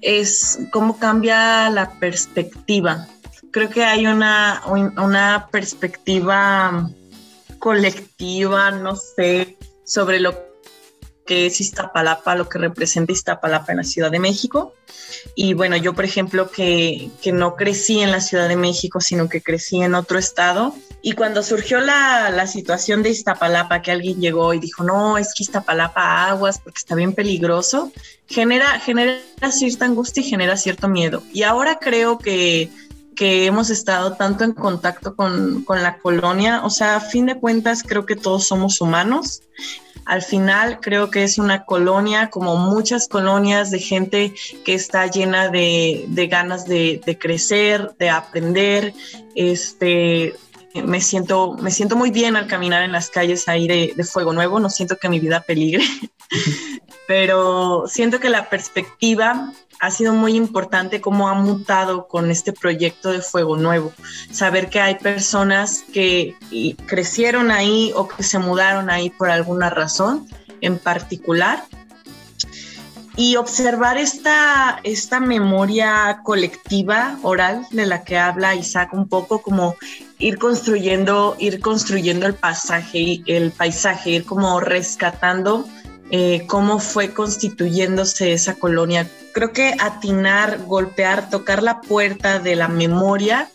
es 0.00 0.58
cómo 0.72 0.98
cambia 0.98 1.68
la 1.68 1.90
perspectiva. 2.00 3.06
Creo 3.50 3.68
que 3.68 3.84
hay 3.84 4.06
una, 4.06 4.62
una 4.66 5.48
perspectiva 5.52 6.88
colectiva, 7.58 8.70
no 8.70 8.96
sé, 8.96 9.58
sobre 9.84 10.20
lo 10.20 10.47
que 11.28 11.44
es 11.44 11.60
Iztapalapa, 11.60 12.34
lo 12.34 12.48
que 12.48 12.58
representa 12.58 13.12
Iztapalapa 13.12 13.72
en 13.72 13.78
la 13.78 13.84
Ciudad 13.84 14.10
de 14.10 14.18
México. 14.18 14.74
Y 15.34 15.52
bueno, 15.52 15.76
yo 15.76 15.92
por 15.92 16.06
ejemplo 16.06 16.50
que, 16.50 17.10
que 17.22 17.32
no 17.32 17.54
crecí 17.54 18.00
en 18.00 18.10
la 18.10 18.22
Ciudad 18.22 18.48
de 18.48 18.56
México, 18.56 19.02
sino 19.02 19.28
que 19.28 19.42
crecí 19.42 19.82
en 19.82 19.94
otro 19.94 20.18
estado. 20.18 20.74
Y 21.02 21.12
cuando 21.12 21.42
surgió 21.42 21.80
la, 21.80 22.30
la 22.30 22.46
situación 22.46 23.02
de 23.02 23.10
Iztapalapa, 23.10 23.82
que 23.82 23.92
alguien 23.92 24.20
llegó 24.20 24.54
y 24.54 24.58
dijo, 24.58 24.84
no, 24.84 25.18
es 25.18 25.34
que 25.34 25.42
Iztapalapa 25.42 26.28
aguas 26.28 26.58
porque 26.58 26.78
está 26.78 26.94
bien 26.94 27.12
peligroso, 27.12 27.92
genera, 28.26 28.80
genera 28.80 29.20
cierta 29.52 29.84
angustia 29.84 30.22
y 30.22 30.30
genera 30.30 30.56
cierto 30.56 30.88
miedo. 30.88 31.22
Y 31.34 31.42
ahora 31.42 31.78
creo 31.78 32.18
que 32.18 32.70
que 33.18 33.46
hemos 33.46 33.68
estado 33.68 34.14
tanto 34.14 34.44
en 34.44 34.52
contacto 34.52 35.16
con, 35.16 35.64
con, 35.64 35.82
la 35.82 35.98
colonia, 35.98 36.64
o 36.64 36.70
sea, 36.70 36.96
a 36.96 37.00
fin 37.00 37.26
de 37.26 37.38
cuentas 37.38 37.82
creo 37.82 38.06
que 38.06 38.14
todos 38.14 38.46
somos 38.46 38.80
humanos 38.80 39.42
al 40.08 40.22
final 40.22 40.80
creo 40.80 41.10
que 41.10 41.22
es 41.22 41.36
una 41.36 41.66
colonia, 41.66 42.30
como 42.30 42.56
muchas 42.56 43.08
colonias 43.08 43.70
de 43.70 43.78
gente 43.78 44.32
que 44.64 44.72
está 44.72 45.06
llena 45.06 45.50
de, 45.50 46.28
ganas 46.30 46.64
de, 46.64 47.18
crecer, 47.20 47.92
de 47.98 48.08
aprender. 48.08 48.94
Este, 49.34 50.34
me 50.74 51.00
siento, 51.00 51.54
me 51.60 51.70
siento 51.70 51.96
muy 51.96 52.10
bien 52.10 52.36
al 52.36 52.46
caminar 52.46 52.82
en 52.82 52.92
las 52.92 53.10
calles 53.10 53.48
ahí 53.48 53.66
de, 53.66 54.04
Fuego 54.04 54.32
Nuevo, 54.32 54.60
no 54.60 54.70
siento 54.70 54.96
que 54.96 55.08
mi 55.08 55.20
vida 55.20 55.40
peligre, 55.40 55.84
pero 57.08 57.84
siento 57.86 58.20
que 58.20 58.28
la 58.28 58.48
perspectiva 58.48 59.52
ha 59.80 59.90
sido 59.90 60.12
muy 60.12 60.34
importante 60.34 61.00
cómo 61.00 61.28
ha 61.28 61.34
mutado 61.34 62.08
con 62.08 62.30
este 62.30 62.52
proyecto 62.52 63.12
de 63.12 63.22
Fuego 63.22 63.56
Nuevo. 63.56 63.92
Saber 64.30 64.68
que 64.68 64.80
hay 64.80 64.96
personas 64.96 65.84
que 65.92 66.34
crecieron 66.86 67.50
ahí 67.50 67.92
o 67.94 68.08
que 68.08 68.22
se 68.22 68.38
mudaron 68.38 68.90
ahí 68.90 69.10
por 69.10 69.30
alguna 69.30 69.70
razón 69.70 70.28
en 70.60 70.78
particular. 70.78 71.62
Y 73.20 73.34
observar 73.34 73.98
esta, 73.98 74.78
esta 74.84 75.18
memoria 75.18 76.20
colectiva 76.22 77.18
oral 77.22 77.66
de 77.72 77.84
la 77.84 78.04
que 78.04 78.16
habla 78.16 78.54
Isaac 78.54 78.92
un 78.92 79.08
poco 79.08 79.42
como 79.42 79.74
ir 80.20 80.38
construyendo, 80.38 81.34
ir 81.40 81.58
construyendo 81.58 82.26
el 82.26 82.34
pasaje, 82.34 83.20
el 83.26 83.50
paisaje, 83.50 84.10
ir 84.10 84.24
como 84.24 84.60
rescatando 84.60 85.66
eh, 86.12 86.44
cómo 86.46 86.78
fue 86.78 87.12
constituyéndose 87.12 88.34
esa 88.34 88.54
colonia. 88.54 89.10
Creo 89.32 89.52
que 89.52 89.74
atinar, 89.80 90.64
golpear, 90.66 91.28
tocar 91.28 91.64
la 91.64 91.80
puerta 91.80 92.38
de 92.38 92.54
la 92.54 92.68
memoria 92.68 93.48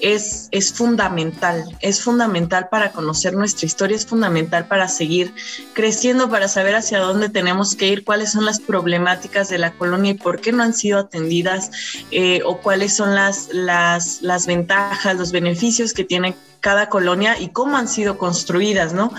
es, 0.00 0.48
es 0.50 0.72
fundamental, 0.72 1.64
es 1.80 2.02
fundamental 2.02 2.68
para 2.68 2.92
conocer 2.92 3.34
nuestra 3.34 3.66
historia, 3.66 3.96
es 3.96 4.06
fundamental 4.06 4.66
para 4.66 4.88
seguir 4.88 5.34
creciendo, 5.72 6.30
para 6.30 6.48
saber 6.48 6.74
hacia 6.74 7.00
dónde 7.00 7.28
tenemos 7.28 7.74
que 7.74 7.88
ir, 7.88 8.04
cuáles 8.04 8.32
son 8.32 8.44
las 8.44 8.60
problemáticas 8.60 9.48
de 9.48 9.58
la 9.58 9.72
colonia 9.72 10.12
y 10.12 10.14
por 10.14 10.40
qué 10.40 10.52
no 10.52 10.62
han 10.62 10.74
sido 10.74 10.98
atendidas 10.98 11.70
eh, 12.10 12.40
o 12.44 12.58
cuáles 12.58 12.94
son 12.94 13.14
las, 13.14 13.48
las, 13.52 14.22
las 14.22 14.46
ventajas, 14.46 15.16
los 15.16 15.32
beneficios 15.32 15.92
que 15.92 16.04
tiene 16.04 16.34
cada 16.60 16.88
colonia 16.88 17.38
y 17.40 17.50
cómo 17.50 17.76
han 17.76 17.88
sido 17.88 18.18
construidas, 18.18 18.92
¿no? 18.92 19.12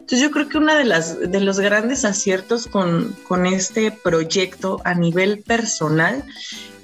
Entonces 0.00 0.20
yo 0.20 0.30
creo 0.30 0.48
que 0.48 0.58
uno 0.58 0.74
de, 0.74 0.84
las, 0.84 1.18
de 1.18 1.40
los 1.40 1.58
grandes 1.58 2.04
aciertos 2.04 2.66
con, 2.66 3.16
con 3.26 3.46
este 3.46 3.90
proyecto 3.90 4.80
a 4.84 4.94
nivel 4.94 5.42
personal 5.42 6.24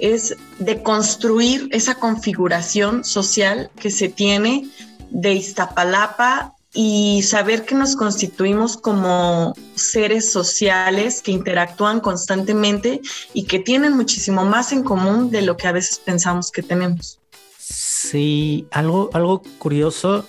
es 0.00 0.36
de 0.58 0.82
construir 0.82 1.68
esa 1.72 1.94
configuración 1.96 3.04
social 3.04 3.70
que 3.76 3.90
se 3.90 4.08
tiene 4.08 4.68
de 5.10 5.34
Iztapalapa 5.34 6.54
y 6.72 7.22
saber 7.22 7.64
que 7.64 7.74
nos 7.74 7.96
constituimos 7.96 8.76
como 8.76 9.54
seres 9.74 10.30
sociales 10.30 11.20
que 11.20 11.32
interactúan 11.32 12.00
constantemente 12.00 13.00
y 13.34 13.44
que 13.44 13.58
tienen 13.58 13.96
muchísimo 13.96 14.44
más 14.44 14.72
en 14.72 14.84
común 14.84 15.30
de 15.30 15.42
lo 15.42 15.56
que 15.56 15.66
a 15.66 15.72
veces 15.72 15.98
pensamos 15.98 16.50
que 16.50 16.62
tenemos. 16.62 17.18
Sí, 17.58 18.68
algo, 18.70 19.10
algo 19.12 19.42
curioso, 19.58 20.26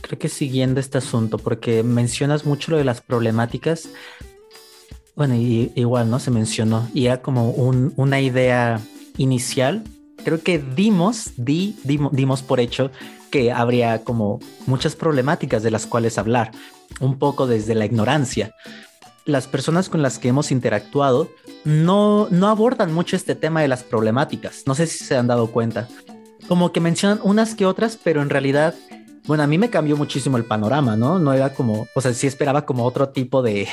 creo 0.00 0.18
que 0.18 0.28
siguiendo 0.28 0.80
este 0.80 0.98
asunto, 0.98 1.38
porque 1.38 1.82
mencionas 1.82 2.46
mucho 2.46 2.72
lo 2.72 2.78
de 2.78 2.84
las 2.84 3.02
problemáticas, 3.02 3.88
bueno, 5.16 5.36
y, 5.36 5.72
igual, 5.76 6.10
¿no? 6.10 6.18
Se 6.18 6.30
mencionó. 6.30 6.88
Y 6.92 7.06
era 7.06 7.22
como 7.22 7.50
una 7.50 8.20
idea 8.20 8.80
inicial. 9.16 9.84
Creo 10.24 10.42
que 10.42 10.58
dimos, 10.58 11.30
di, 11.36 11.76
dimos, 11.84 12.42
por 12.42 12.60
hecho 12.60 12.90
que 13.30 13.52
habría 13.52 14.04
como 14.04 14.40
muchas 14.66 14.96
problemáticas 14.96 15.62
de 15.62 15.70
las 15.70 15.86
cuales 15.86 16.18
hablar, 16.18 16.52
un 17.00 17.18
poco 17.18 17.46
desde 17.46 17.74
la 17.74 17.84
ignorancia. 17.84 18.54
Las 19.24 19.48
personas 19.48 19.88
con 19.88 20.02
las 20.02 20.18
que 20.18 20.28
hemos 20.28 20.52
interactuado 20.52 21.30
no, 21.64 22.28
no 22.30 22.48
abordan 22.48 22.92
mucho 22.92 23.16
este 23.16 23.34
tema 23.34 23.60
de 23.60 23.68
las 23.68 23.82
problemáticas. 23.82 24.62
No 24.66 24.74
sé 24.74 24.86
si 24.86 25.04
se 25.04 25.16
han 25.16 25.26
dado 25.26 25.48
cuenta. 25.48 25.88
Como 26.46 26.72
que 26.72 26.80
mencionan 26.80 27.20
unas 27.22 27.54
que 27.54 27.66
otras, 27.66 27.98
pero 28.02 28.22
en 28.22 28.30
realidad 28.30 28.74
bueno, 29.26 29.42
a 29.42 29.46
mí 29.46 29.56
me 29.56 29.70
cambió 29.70 29.96
muchísimo 29.96 30.36
el 30.36 30.44
panorama, 30.44 30.96
¿no? 30.96 31.18
No 31.18 31.32
era 31.32 31.54
como, 31.54 31.86
o 31.94 32.00
sea, 32.02 32.12
sí 32.12 32.26
esperaba 32.26 32.66
como 32.66 32.84
otro 32.84 33.08
tipo 33.08 33.40
de, 33.40 33.66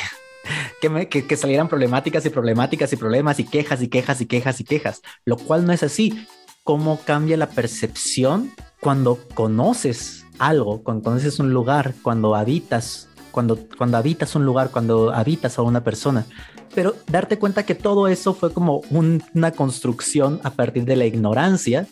que, 0.80 1.38
salieran 1.38 1.68
problemáticas 1.68 2.26
y 2.26 2.30
problemáticas 2.30 2.92
y 2.94 2.96
problemas 2.96 3.40
y 3.40 3.46
quejas 3.46 3.82
y 3.82 3.88
quejas 3.88 4.22
y 4.22 4.26
quejas 4.26 4.60
y 4.60 4.64
quejas, 4.64 5.02
lo 5.26 5.38
cual 5.38 5.66
no 5.66 5.74
es 5.74 5.84
así. 5.84 6.26
¿Cómo 6.64 7.00
cambia 7.04 7.38
la 7.38 7.50
percepción 7.50 8.52
cuando 8.80 9.20
conoces 9.34 10.26
algo, 10.38 10.84
cuando 10.84 11.04
conoces 11.04 11.40
un 11.40 11.54
lugar, 11.54 11.96
cuando 12.04 12.36
habitas, 12.36 13.10
cuando, 13.32 13.58
cuando 13.78 13.98
habitas 13.98 14.36
un 14.36 14.46
lugar, 14.46 14.70
cuando 14.70 15.12
habitas 15.12 15.58
a 15.58 15.64
una 15.64 15.84
persona? 15.84 16.26
Pero 16.74 16.96
darte 17.08 17.40
cuenta 17.40 17.66
que 17.66 17.76
todo 17.76 18.08
eso 18.08 18.34
fue 18.34 18.54
como 18.54 18.82
una 18.92 19.52
construcción 19.52 20.40
a 20.44 20.52
partir 20.52 20.86
de 20.86 20.96
la 20.96 21.06
ignorancia 21.06 21.88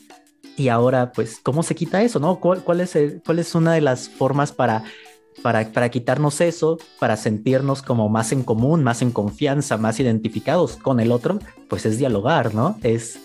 y 0.59 0.67
ahora, 0.67 1.13
pues, 1.13 1.39
¿cómo 1.41 1.63
se 1.63 1.73
quita 1.73 2.01
eso? 2.03 2.19
¿No? 2.19 2.39
¿Cuál, 2.39 2.81
es, 2.81 2.97
cuál 3.25 3.39
es 3.39 3.55
una 3.55 3.73
de 3.73 3.81
las 3.81 4.09
formas 4.09 4.51
para 4.51 4.83
para, 5.41 5.89
quitarnos 5.89 6.41
eso, 6.41 6.77
para 6.99 7.17
sentirnos 7.17 7.81
como 7.81 8.09
más 8.09 8.31
en 8.31 8.43
común, 8.43 8.83
más 8.83 9.01
en 9.01 9.11
confianza, 9.11 9.77
más 9.77 9.99
identificados 9.99 10.75
con 10.75 10.99
el 10.99 11.11
otro, 11.11 11.39
pues 11.67 11.85
es 11.85 11.97
dialogar, 11.97 12.53
¿no? 12.53 12.77
Es 12.83 13.19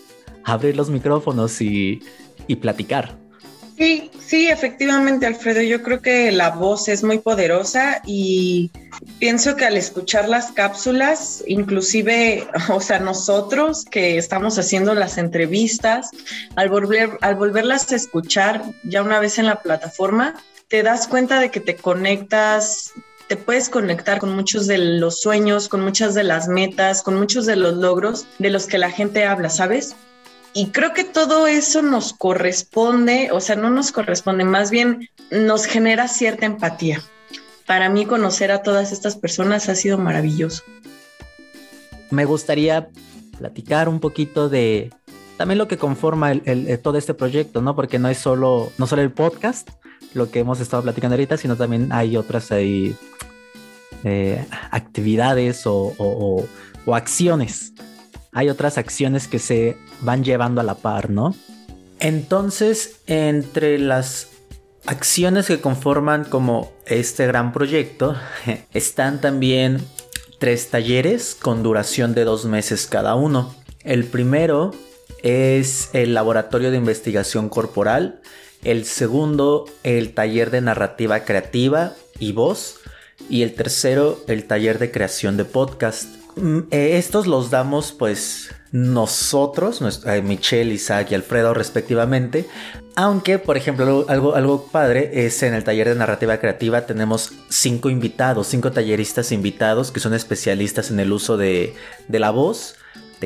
abrir 0.45 0.77
los 0.77 0.91
micrófonos 0.91 1.61
y, 1.61 2.03
platicar. 2.61 3.19
Sí, 3.77 4.11
sí, 4.25 4.49
efectivamente, 4.49 5.27
Alfredo. 5.27 5.61
Yo 5.61 5.83
creo 5.83 6.01
que 6.01 6.31
la 6.31 6.51
voz 6.51 6.87
es 6.89 7.03
muy 7.03 7.19
poderosa 7.19 8.01
y 8.07 8.71
pienso 9.19 9.57
que 9.57 9.65
al 9.65 9.77
escuchar 9.77 10.29
las 10.29 10.53
cápsulas, 10.53 11.43
inclusive, 11.49 12.47
o 12.71 12.81
sea, 12.81 13.01
nosotros 13.01 13.85
que 13.85 14.17
estamos 14.17 14.57
haciendo 14.59 14.95
las 14.95 15.19
entrevistas, 15.19 16.11
al 16.55 16.69
volverlas 16.69 17.91
a 17.91 17.97
escuchar 17.97 18.63
ya 18.85 19.03
una 19.03 19.19
vez 19.19 19.41
en 19.41 19.47
la 19.47 19.61
plataforma, 19.61 20.35
te 20.75 20.83
das 20.83 21.07
cuenta 21.07 21.39
de 21.39 21.53
que 21.53 21.61
te 21.61 21.77
conectas, 21.77 22.95
te 23.29 23.37
puedes 23.37 23.69
conectar 23.69 24.19
con 24.19 24.35
muchos 24.35 24.67
de 24.67 24.77
los 24.79 25.21
sueños, 25.21 25.69
con 25.69 25.83
muchas 25.83 26.15
de 26.15 26.25
las 26.25 26.49
metas, 26.49 27.01
con 27.01 27.15
muchos 27.15 27.47
de 27.47 27.55
los 27.55 27.75
logros 27.75 28.27
de 28.41 28.51
los 28.51 28.67
que 28.67 28.79
la 28.79 28.91
gente 28.91 29.25
habla, 29.25 29.51
¿sabes? 29.51 29.95
Y 30.53 30.71
creo 30.71 30.93
que 30.93 31.05
todo 31.05 31.47
eso 31.47 31.81
nos 31.81 32.13
corresponde, 32.13 33.29
o 33.31 33.41
sea, 33.41 33.55
no 33.55 33.71
nos 33.71 33.93
corresponde, 33.93 34.43
más 34.43 34.73
bien 34.73 35.09
nos 35.31 35.65
genera 35.67 36.09
cierta 36.09 36.45
empatía. 36.45 37.01
Para 37.67 37.89
mí 37.89 38.05
conocer 38.05 38.51
a 38.51 38.65
todas 38.65 38.91
estas 38.91 39.15
personas 39.15 39.69
ha 39.69 39.77
sido 39.77 39.97
maravilloso. 39.97 40.65
Me 42.11 42.25
gustaría 42.25 42.89
platicar 43.39 43.89
un 43.89 44.01
poquito 44.01 44.49
de 44.49 44.91
también 45.37 45.59
lo 45.59 45.69
que 45.69 45.79
conforma 45.79 46.33
el, 46.33 46.79
todo 46.81 46.99
este 46.99 47.15
proyecto, 47.15 47.61
¿no? 47.61 47.75
Porque 47.75 47.99
no 47.99 48.09
es 48.09 48.19
solo, 48.19 48.73
no 48.79 48.87
solo 48.87 49.03
el 49.03 49.11
podcast, 49.11 49.69
lo 50.15 50.31
que 50.31 50.41
hemos 50.41 50.61
estado 50.61 50.83
platicando 50.83 51.15
ahorita, 51.15 51.37
sino 51.37 51.57
también 51.57 51.93
hay 51.93 52.17
otras 52.17 52.53
ahí, 52.53 52.97
eh, 54.05 54.45
actividades 54.71 55.63
o, 55.67 56.47
acciones. 56.87 57.73
Hay 58.33 58.49
otras 58.49 58.79
acciones 58.79 59.29
que 59.29 59.39
se 59.39 59.77
van 60.01 60.25
llevando 60.25 60.61
a 60.61 60.65
la 60.65 60.75
par, 60.75 61.11
¿no? 61.11 61.35
Entonces, 62.01 63.01
entre 63.07 63.79
las 63.79 64.29
acciones 64.87 65.47
que 65.47 65.61
conforman 65.61 66.25
como 66.25 66.73
este 66.87 67.27
gran 67.27 67.53
proyecto, 67.53 68.17
están 68.73 69.21
también 69.21 69.85
tres 70.39 70.69
talleres 70.71 71.35
con 71.35 71.63
duración 71.63 72.15
de 72.15 72.25
dos 72.25 72.45
meses 72.45 72.87
cada 72.87 73.15
uno. 73.15 73.55
El 73.83 74.05
primero 74.05 74.73
es 75.25 75.89
el 75.95 76.13
Laboratorio 76.13 76.71
de 76.71 76.77
Investigación 76.77 77.49
Corporal, 77.49 78.21
el 78.63 78.85
segundo 78.85 79.65
el 79.83 80.13
taller 80.13 80.51
de 80.51 80.61
narrativa 80.61 81.25
creativa 81.25 81.95
y 82.19 82.33
voz 82.33 82.77
y 83.31 83.43
el 83.43 83.55
tercero 83.55 84.23
el 84.29 84.45
taller 84.45 84.79
de 84.79 84.91
creación 84.91 85.39
de 85.39 85.47
podcast. 85.47 86.15
Mm, 86.37 86.61
eh, 86.71 86.99
estos 86.99 87.27
los 87.27 87.51
damos 87.51 87.93
pues 87.93 88.51
nosotros, 88.71 89.81
eh, 90.05 90.21
Michelle, 90.21 90.75
Isaac 90.75 91.09
y 91.11 91.15
Alfredo 91.15 91.55
respectivamente, 91.55 92.47
aunque 92.95 93.39
por 93.39 93.57
ejemplo 93.57 94.05
algo, 94.09 94.35
algo 94.35 94.67
padre 94.67 95.25
es 95.25 95.43
en 95.43 95.55
el 95.55 95.65
taller 95.65 95.89
de 95.89 95.95
narrativa 95.95 96.37
creativa 96.37 96.85
tenemos 96.85 97.33
cinco 97.49 97.89
invitados, 97.89 98.49
cinco 98.49 98.73
talleristas 98.73 99.33
invitados 99.33 99.91
que 99.91 100.01
son 100.01 100.13
especialistas 100.13 100.91
en 100.91 101.01
el 101.01 101.13
uso 101.13 101.39
de, 101.39 101.75
de 102.09 102.19
la 102.19 102.31
voz, 102.31 102.77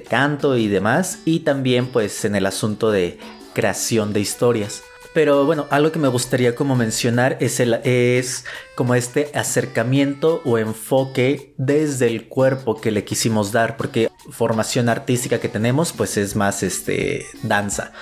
canto 0.03 0.57
y 0.57 0.69
demás, 0.69 1.21
y 1.25 1.41
también 1.41 1.87
pues 1.87 2.25
en 2.25 2.35
el 2.35 2.47
asunto 2.47 2.91
de 2.91 3.19
creación 3.55 4.13
de 4.13 4.21
historias. 4.21 4.83
Pero 5.15 5.47
bueno, 5.47 5.67
algo 5.71 5.91
que 5.91 5.99
me 5.99 6.09
gustaría 6.09 6.55
como 6.55 6.77
mencionar 6.77 7.39
es, 7.41 7.61
el, 7.61 7.75
es 7.85 8.45
como 8.75 8.95
este 8.95 9.31
acercamiento 9.35 10.43
o 10.45 10.59
enfoque 10.59 11.55
desde 11.57 12.07
el 12.07 12.29
cuerpo 12.29 12.81
que 12.81 12.91
le 12.93 13.05
quisimos 13.05 13.51
dar, 13.51 13.77
porque 13.77 14.11
formación 14.31 14.89
artística 14.89 15.41
que 15.41 15.49
tenemos 15.49 15.93
pues 15.93 16.17
es 16.19 16.37
más 16.37 16.63
este 16.63 17.27
danza. 17.43 17.93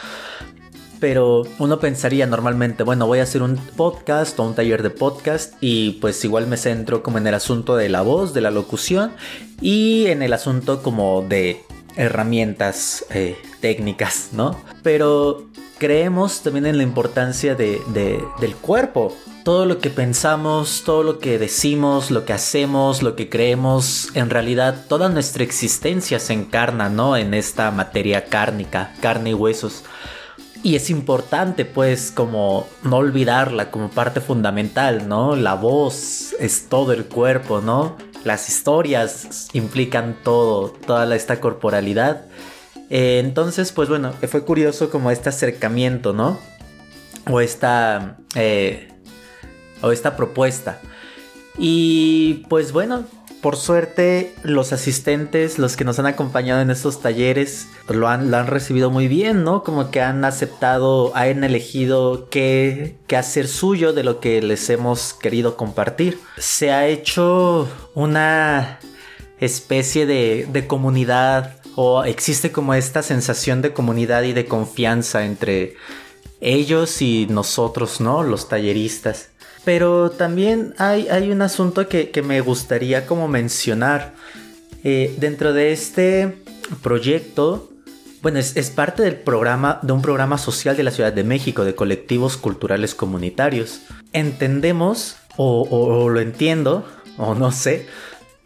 Pero 0.99 1.45
uno 1.59 1.79
pensaría 1.79 2.27
normalmente, 2.27 2.83
bueno, 2.83 3.07
voy 3.07 3.21
a 3.21 3.23
hacer 3.23 3.43
un 3.43 3.57
podcast 3.57 4.39
o 4.39 4.45
un 4.45 4.55
taller 4.55 4.83
de 4.83 4.91
podcast 4.91 5.55
y 5.61 5.93
pues 6.01 6.25
igual 6.25 6.47
me 6.47 6.57
centro 6.57 7.03
como 7.03 7.19
en 7.19 7.27
el 7.27 7.35
asunto 7.35 7.77
de 7.77 7.89
la 7.89 8.03
voz, 8.03 8.35
de 8.35 8.41
la 8.41 8.51
locución 8.51 9.13
y 9.61 10.07
en 10.07 10.23
el 10.23 10.33
asunto 10.33 10.83
como 10.83 11.23
de 11.23 11.63
herramientas 11.97 13.05
eh, 13.11 13.37
técnicas, 13.61 14.31
¿no? 14.33 14.61
Pero 14.83 15.47
creemos 15.79 16.43
también 16.43 16.67
en 16.67 16.77
la 16.77 16.83
importancia 16.83 17.55
de, 17.55 17.81
del 18.41 18.57
cuerpo. 18.57 19.17
Todo 19.45 19.65
lo 19.65 19.79
que 19.79 19.91
pensamos, 19.91 20.83
todo 20.85 21.05
lo 21.05 21.19
que 21.21 21.39
decimos, 21.39 22.11
lo 22.11 22.25
que 22.25 22.33
hacemos, 22.33 23.03
lo 23.03 23.15
que 23.15 23.29
creemos, 23.29 24.09
en 24.15 24.29
realidad 24.29 24.87
toda 24.89 25.09
nuestra 25.09 25.45
existencia 25.45 26.19
se 26.19 26.33
encarna, 26.33 26.89
¿no? 26.89 27.17
En 27.17 27.33
esta 27.33 27.71
materia 27.71 28.25
cárnica, 28.25 28.93
carne 29.01 29.31
y 29.31 29.35
huesos. 29.35 29.85
Y 30.65 30.75
es 30.75 30.91
importante, 30.91 31.65
pues, 31.65 32.11
como 32.11 32.67
no 32.83 32.97
olvidarla 32.97 33.71
como 33.71 33.89
parte 33.89 34.21
fundamental, 34.21 35.07
¿no? 35.09 35.37
La 35.37 35.55
voz 35.55 36.35
es 36.41 36.69
todo 36.69 36.93
el 36.93 37.05
cuerpo, 37.05 37.61
¿no? 37.61 37.97
Las 38.27 38.49
historias 38.49 39.51
implican 39.53 40.17
todo, 40.25 40.71
toda 40.71 41.15
esta 41.15 41.39
corporalidad. 41.39 42.25
Eh, 42.91 43.21
entonces, 43.21 43.71
pues 43.71 43.89
bueno, 43.89 44.15
fue 44.27 44.45
curioso 44.45 44.91
como 44.91 45.13
este 45.13 45.29
acercamiento, 45.29 46.13
¿no? 46.13 46.37
O 47.31 47.41
esta, 47.41 48.17
eh, 48.35 48.89
o 49.81 49.93
esta 49.93 50.17
propuesta. 50.17 50.81
Y 51.57 52.45
pues 52.49 52.73
bueno, 52.73 53.05
por 53.43 53.57
suerte, 53.57 54.35
los 54.43 54.73
asistentes, 54.73 55.59
los 55.59 55.77
que 55.77 55.85
nos 55.85 55.99
han 55.99 56.07
acompañado 56.07 56.61
en 56.61 56.71
estos 56.71 57.01
talleres, 57.01 57.69
lo 57.89 58.09
han, 58.09 58.35
han 58.35 58.47
recibido 58.47 58.91
muy 58.91 59.09
bien, 59.09 59.45
¿no? 59.45 59.63
Como 59.63 59.91
que 59.91 60.01
han 60.01 60.25
aceptado, 60.25 61.15
han 61.15 61.45
elegido 61.45 62.29
qué, 62.31 62.97
qué 63.07 63.17
hacer 63.17 63.47
suyo 63.47 63.93
de 63.93 64.03
lo 64.05 64.21
que 64.21 64.43
les 64.43 64.69
hemos 64.71 65.15
querido 65.15 65.57
compartir. 65.57 66.19
Se 66.39 66.73
ha 66.73 66.87
hecho 66.87 67.69
una 67.95 68.81
especie 69.39 70.07
de, 70.07 70.49
de 70.51 70.67
comunidad 70.67 71.57
o 71.77 72.05
existe 72.05 72.53
como 72.53 72.75
esta 72.75 73.03
sensación 73.03 73.61
de 73.63 73.73
comunidad 73.73 74.23
y 74.23 74.33
de 74.33 74.47
confianza 74.47 75.25
entre 75.25 75.77
ellos 76.41 77.03
y 77.03 77.27
nosotros, 77.29 78.01
¿no? 78.01 78.23
Los 78.23 78.49
talleristas. 78.49 79.31
Pero 79.67 80.11
también 80.11 80.75
hay, 80.79 81.09
hay 81.09 81.33
un 81.33 81.43
asunto 81.43 81.89
que, 81.89 82.23
me 82.25 82.41
gustaría 82.41 83.05
como 83.05 83.27
mencionar. 83.27 84.15
Eh, 84.85 85.13
dentro 85.19 85.53
de 85.53 85.73
este 85.73 86.39
proyecto, 86.85 87.69
bueno, 88.23 88.39
es, 88.39 88.71
parte 88.71 89.03
del 89.03 89.17
programa, 89.17 89.81
de 89.83 89.93
un 89.93 90.03
programa 90.03 90.39
social 90.39 90.77
de 90.77 90.85
la 90.85 90.93
Ciudad 90.93 91.13
de 91.13 91.25
México, 91.25 91.65
de 91.65 91.75
colectivos 91.75 92.37
culturales 92.37 92.95
comunitarios. 92.95 93.81
Entendemos, 94.13 95.17
o 95.37 96.09
lo 96.11 96.21
entiendo, 96.21 96.87
o 97.19 97.35
no 97.35 97.51
sé, 97.51 97.89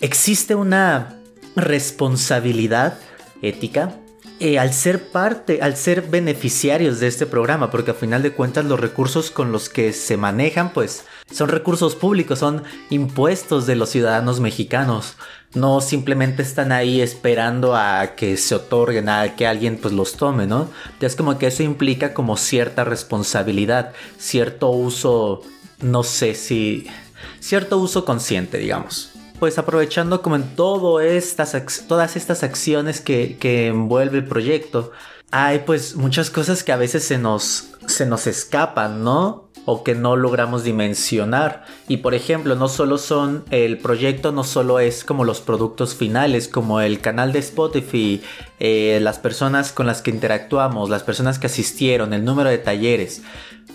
existe 0.00 0.54
una 0.54 1.18
responsabilidad 1.54 2.98
ética 3.42 3.94
eh, 4.40 4.58
al 4.58 4.72
ser 4.72 5.10
parte, 5.10 5.60
al 5.60 5.76
ser 5.76 6.00
beneficiarios 6.00 6.98
de 6.98 7.08
este 7.08 7.26
programa, 7.26 7.70
porque 7.70 7.90
a 7.90 7.94
final 7.94 8.22
de 8.22 8.32
cuentas 8.32 8.64
los 8.64 8.80
recursos 8.80 9.30
con 9.30 9.52
los 9.52 9.68
que 9.68 9.92
se 9.92 10.16
manejan, 10.16 10.72
pues 10.72 11.04
son 11.30 11.50
recursos 11.50 11.94
públicos, 11.94 12.38
son 12.38 12.62
impuestos 12.88 13.66
de 13.66 13.76
los 13.76 13.90
ciudadanos 13.90 14.40
mexicanos. 14.40 15.16
No 15.52 15.82
simplemente 15.82 16.40
están 16.42 16.72
ahí 16.72 17.02
esperando 17.02 17.76
a 17.76 18.14
que 18.16 18.38
se 18.38 18.54
otorguen, 18.54 19.10
a 19.10 19.36
que 19.36 19.46
alguien 19.46 19.76
pues 19.76 19.92
los 19.92 20.16
tome, 20.16 20.46
¿no? 20.46 20.70
Es 21.00 21.16
como 21.16 21.36
que 21.36 21.48
eso 21.48 21.62
implica 21.62 22.14
como 22.14 22.38
cierta 22.38 22.82
responsabilidad, 22.84 23.92
cierto 24.16 24.70
uso, 24.70 25.42
no 25.82 26.02
sé 26.02 26.34
si, 26.34 26.86
cierto 27.40 27.76
uso 27.76 28.06
consciente, 28.06 28.56
digamos 28.56 29.09
pues 29.40 29.58
aprovechando 29.58 30.20
como 30.20 30.36
en 30.36 30.54
todo 30.54 31.00
estas, 31.00 31.84
todas 31.88 32.14
estas 32.14 32.42
acciones 32.42 33.00
que, 33.00 33.38
que 33.40 33.68
envuelve 33.68 34.18
el 34.18 34.26
proyecto, 34.26 34.92
hay 35.30 35.60
pues 35.60 35.96
muchas 35.96 36.30
cosas 36.30 36.62
que 36.62 36.72
a 36.72 36.76
veces 36.76 37.04
se 37.04 37.16
nos, 37.16 37.70
se 37.86 38.04
nos 38.04 38.26
escapan, 38.26 39.02
¿no? 39.02 39.48
O 39.64 39.82
que 39.82 39.94
no 39.94 40.16
logramos 40.16 40.62
dimensionar. 40.62 41.64
Y 41.88 41.98
por 41.98 42.14
ejemplo, 42.14 42.54
no 42.54 42.68
solo 42.68 42.98
son, 42.98 43.44
el 43.50 43.78
proyecto 43.78 44.30
no 44.30 44.44
solo 44.44 44.78
es 44.78 45.04
como 45.04 45.24
los 45.24 45.40
productos 45.40 45.94
finales, 45.94 46.46
como 46.46 46.82
el 46.82 47.00
canal 47.00 47.32
de 47.32 47.38
Spotify, 47.38 48.22
eh, 48.58 48.98
las 49.00 49.18
personas 49.18 49.72
con 49.72 49.86
las 49.86 50.02
que 50.02 50.10
interactuamos, 50.10 50.90
las 50.90 51.02
personas 51.02 51.38
que 51.38 51.46
asistieron, 51.46 52.12
el 52.12 52.24
número 52.24 52.50
de 52.50 52.58
talleres. 52.58 53.22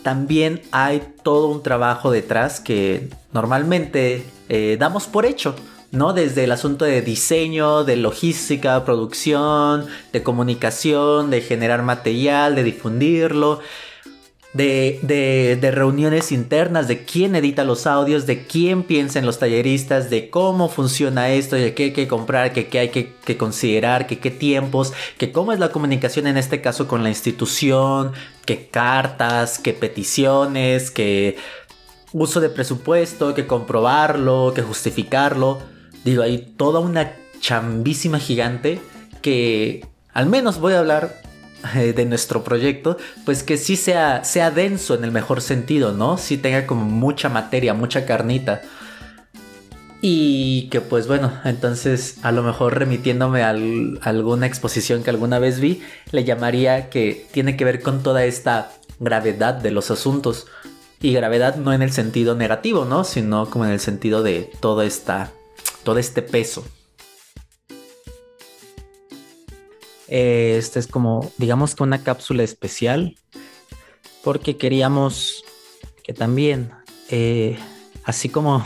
También 0.03 0.61
hay 0.71 1.01
todo 1.23 1.47
un 1.47 1.63
trabajo 1.63 2.11
detrás 2.11 2.59
que 2.59 3.09
normalmente 3.33 4.25
eh, 4.49 4.77
damos 4.79 5.07
por 5.07 5.25
hecho. 5.25 5.55
¿no? 5.91 6.11
Desde 6.13 6.43
el 6.43 6.51
asunto 6.51 6.83
de 6.83 7.01
diseño, 7.01 7.85
de 7.85 7.95
logística, 7.95 8.83
producción, 8.83 9.85
de 10.11 10.23
comunicación, 10.23 11.29
de 11.29 11.41
generar 11.41 11.83
material, 11.83 12.55
de 12.55 12.63
difundirlo, 12.63 13.61
de, 14.55 15.57
de, 15.59 15.71
reuniones 15.71 16.31
internas, 16.31 16.87
de 16.87 17.03
quién 17.03 17.35
edita 17.35 17.65
los 17.65 17.85
audios, 17.85 18.25
de 18.25 18.45
quién 18.45 18.83
piensa 18.83 19.19
en 19.19 19.25
los 19.25 19.37
talleristas, 19.37 20.09
de 20.09 20.29
cómo 20.29 20.69
funciona 20.69 21.29
esto, 21.29 21.57
de 21.57 21.73
qué 21.73 21.85
hay 21.85 21.91
que 21.91 22.07
comprar, 22.07 22.53
que 22.53 22.67
qué 22.67 22.79
hay 22.79 22.89
que, 22.89 23.11
que 23.25 23.35
considerar, 23.35 24.07
que 24.07 24.19
qué 24.19 24.31
tiempos, 24.31 24.93
que 25.17 25.33
cómo 25.33 25.51
es 25.51 25.59
la 25.59 25.73
comunicación 25.73 26.25
en 26.25 26.37
este 26.37 26.61
caso 26.61 26.87
con 26.87 27.03
la 27.03 27.09
institución, 27.09 28.13
qué 28.45 28.69
cartas, 28.71 29.59
qué 29.59 29.73
peticiones, 29.73 30.89
qué 30.89 31.35
uso 32.15 32.39
de 32.39 32.49
presupuesto, 32.49 33.33
que 33.33 33.45
comprobarlo, 33.45 34.53
que 34.55 34.61
justificarlo. 34.61 35.59
Digo, 36.05 36.23
hay 36.23 36.53
toda 36.55 36.79
una 36.79 37.11
chambísima 37.41 38.19
gigante 38.19 38.79
que 39.21 39.85
al 40.13 40.25
menos 40.27 40.59
voy 40.59 40.73
a 40.73 40.79
hablar 40.79 41.21
eh, 41.75 41.91
de 41.91 42.05
nuestro 42.05 42.41
proyecto, 42.41 42.97
pues 43.25 43.43
que 43.43 43.57
sí 43.57 43.75
sea, 43.75 44.23
sea 44.23 44.49
denso 44.49 44.95
en 44.95 45.03
el 45.03 45.11
mejor 45.11 45.41
sentido, 45.41 45.91
¿no? 45.91 46.17
Sí 46.17 46.37
tenga 46.37 46.65
como 46.65 46.85
mucha 46.85 47.27
materia, 47.27 47.73
mucha 47.73 48.05
carnita. 48.05 48.61
Y 49.99 50.69
que 50.69 50.79
pues 50.79 51.07
bueno, 51.07 51.33
entonces 51.43 52.19
a 52.21 52.31
lo 52.31 52.43
mejor 52.43 52.79
remitiéndome 52.79 53.43
a 53.43 53.49
alguna 53.49 54.45
exposición 54.45 55.03
que 55.03 55.09
alguna 55.09 55.39
vez 55.39 55.59
vi, 55.59 55.81
le 56.11 56.23
llamaría 56.23 56.89
que 56.89 57.27
tiene 57.31 57.57
que 57.57 57.65
ver 57.65 57.81
con 57.81 58.03
toda 58.03 58.23
esta 58.23 58.71
gravedad 59.01 59.55
de 59.55 59.71
los 59.71 59.91
asuntos. 59.91 60.47
Y 61.05 61.13
gravedad 61.13 61.57
no 61.57 61.71
en 61.71 61.83
el 61.83 61.91
sentido 61.91 62.33
negativo, 62.33 62.83
¿no? 62.83 63.03
Sino 63.03 63.47
como 63.51 63.65
en 63.65 63.69
el 63.69 63.79
sentido 63.79 64.23
de 64.23 64.51
todo, 64.59 64.81
esta, 64.81 65.31
todo 65.83 65.99
este 65.99 66.23
peso. 66.23 66.65
Este 70.07 70.79
es 70.79 70.87
como, 70.87 71.31
digamos 71.37 71.75
que 71.75 71.83
una 71.83 72.01
cápsula 72.01 72.41
especial, 72.41 73.17
porque 74.23 74.57
queríamos 74.57 75.43
que 76.03 76.13
también, 76.13 76.71
eh, 77.11 77.59
así 78.03 78.27
como 78.27 78.65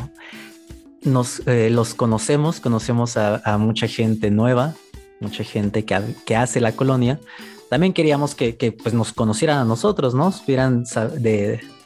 nos 1.02 1.46
eh, 1.46 1.70
los 1.70 1.94
conocemos, 1.94 2.62
conocemos 2.62 3.18
a, 3.18 3.58
mucha 3.58 3.90
gente 3.90 4.32
nueva, 4.32 4.76
mucha 5.20 5.44
gente 5.44 5.84
que, 5.84 6.00
que, 6.26 6.38
hace 6.38 6.62
la 6.62 6.72
colonia, 6.72 7.20
también 7.70 7.92
queríamos 7.92 8.34
que, 8.34 8.56
que 8.56 8.72
pues 8.72 8.94
nos 8.94 9.12
conocieran 9.12 9.58
a 9.58 9.66
nosotros, 9.66 10.16
¿no? 10.16 10.32
Supieran 10.32 10.86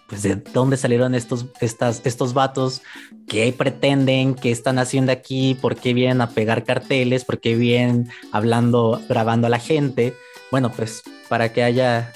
pues 0.07 0.23
de 0.23 0.35
dónde 0.35 0.77
salieron 0.77 1.15
estos, 1.15 1.45
estas, 1.59 2.01
estos 2.05 2.33
vatos, 2.33 2.81
qué 3.27 3.53
pretenden, 3.53 4.35
qué 4.35 4.51
están 4.51 4.79
haciendo 4.79 5.11
aquí, 5.11 5.55
por 5.55 5.75
qué 5.75 5.93
vienen 5.93 6.21
a 6.21 6.29
pegar 6.29 6.63
carteles, 6.63 7.25
por 7.25 7.39
qué 7.39 7.55
vienen 7.55 8.09
hablando, 8.31 9.01
grabando 9.07 9.47
a 9.47 9.49
la 9.49 9.59
gente. 9.59 10.13
Bueno, 10.51 10.71
pues 10.71 11.03
para 11.29 11.51
que 11.53 11.63
haya 11.63 12.13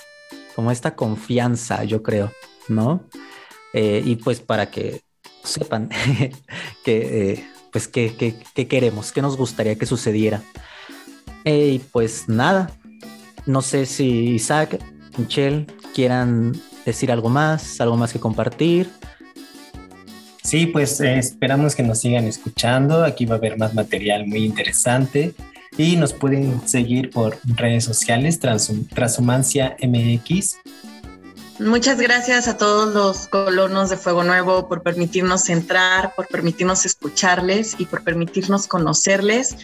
como 0.56 0.72
esta 0.72 0.96
confianza, 0.96 1.84
yo 1.84 2.04
creo, 2.04 2.32
¿no? 2.68 3.04
Eh, 3.74 4.02
y 4.06 4.16
pues 4.18 4.42
para 4.42 4.70
que 4.70 5.02
sepan 5.44 5.90
que, 6.84 7.32
eh, 7.34 7.48
pues 7.72 7.88
qué, 7.88 8.36
queremos, 8.68 9.12
qué 9.12 9.22
nos 9.22 9.38
gustaría 9.38 9.76
que 9.76 9.86
sucediera. 9.86 10.42
Y 11.46 11.80
pues 11.80 12.28
nada, 12.28 12.72
no 13.46 13.62
sé 13.62 13.86
si 13.86 14.34
Isaac, 14.34 14.84
Michelle 15.18 15.66
quieran 15.94 16.60
decir 16.92 17.12
algo 17.12 17.30
más, 17.30 17.80
algo 17.82 17.98
más 17.98 18.14
que 18.14 18.20
compartir. 18.20 18.90
Sí, 20.44 20.66
pues 20.68 21.02
eh, 21.02 21.18
esperamos 21.18 21.76
que 21.76 21.84
nos 21.84 22.00
sigan 22.00 22.26
escuchando. 22.26 23.04
Aquí 23.04 23.26
va 23.26 23.36
a 23.36 23.38
haber 23.38 23.58
más 23.58 23.74
material 23.74 24.26
muy 24.26 24.46
interesante. 24.46 25.34
Y 25.78 25.98
nos 25.98 26.14
pueden 26.14 26.66
seguir 26.66 27.10
por 27.10 27.38
redes 27.44 27.84
sociales, 27.84 28.40
Transhumancia 28.40 29.76
MX. 29.84 30.56
Muchas 31.60 32.00
gracias 32.00 32.48
a 32.48 32.58
todos 32.58 32.94
los 32.94 33.28
colonos 33.28 33.90
de 33.90 33.98
Fuego 33.98 34.24
Nuevo 34.24 34.70
por 34.70 34.84
permitirnos 34.84 35.50
entrar, 35.50 36.16
por 36.16 36.28
permitirnos 36.28 36.86
escucharles 36.86 37.76
y 37.78 37.86
por 37.86 38.04
permitirnos 38.04 38.68
conocerles 38.68 39.58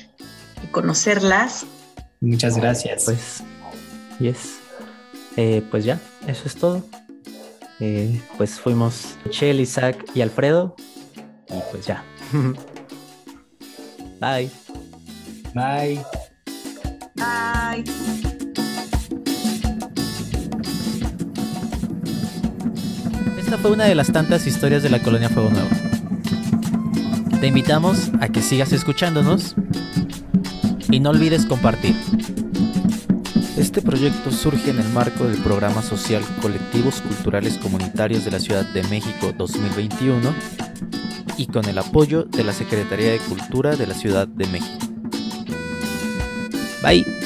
y 0.63 0.67
conocerlas. 0.67 1.65
Muchas 2.19 2.57
gracias. 2.57 3.05
Pues, 3.05 3.43
yes. 4.19 4.55
Eh, 5.37 5.63
pues 5.71 5.85
ya, 5.85 5.99
eso 6.27 6.43
es 6.45 6.55
todo. 6.55 6.83
Eh, 7.79 8.21
pues 8.37 8.59
fuimos 8.59 9.17
Michelle, 9.25 9.61
Isaac 9.61 10.05
y 10.13 10.21
Alfredo. 10.21 10.75
Y 11.49 11.59
pues 11.71 11.85
ya. 11.85 12.03
Bye. 14.19 14.49
Bye. 15.53 16.01
Bye. 17.15 17.83
Esta 23.37 23.57
fue 23.57 23.71
una 23.71 23.85
de 23.85 23.95
las 23.95 24.11
tantas 24.11 24.47
historias 24.47 24.81
de 24.83 24.89
la 24.89 24.99
colonia 24.99 25.29
Fuego 25.29 25.49
Nuevo. 25.49 25.69
Te 27.39 27.47
invitamos 27.47 28.09
a 28.21 28.29
que 28.29 28.41
sigas 28.41 28.71
escuchándonos 28.71 29.55
y 30.89 30.99
no 31.01 31.09
olvides 31.09 31.45
compartir. 31.45 31.95
Este 33.57 33.83
proyecto 33.83 34.31
surge 34.31 34.71
en 34.71 34.79
el 34.79 34.89
marco 34.89 35.25
del 35.25 35.39
programa 35.41 35.83
social 35.83 36.23
Colectivos 36.41 37.01
Culturales 37.01 37.57
Comunitarios 37.59 38.25
de 38.25 38.31
la 38.31 38.39
Ciudad 38.39 38.65
de 38.73 38.81
México 38.83 39.31
2021 39.37 40.33
y 41.37 41.45
con 41.47 41.65
el 41.65 41.77
apoyo 41.77 42.23
de 42.23 42.43
la 42.43 42.53
Secretaría 42.53 43.11
de 43.11 43.19
Cultura 43.19 43.75
de 43.75 43.87
la 43.87 43.93
Ciudad 43.93 44.27
de 44.27 44.47
México. 44.47 44.87
Bye. 46.81 47.22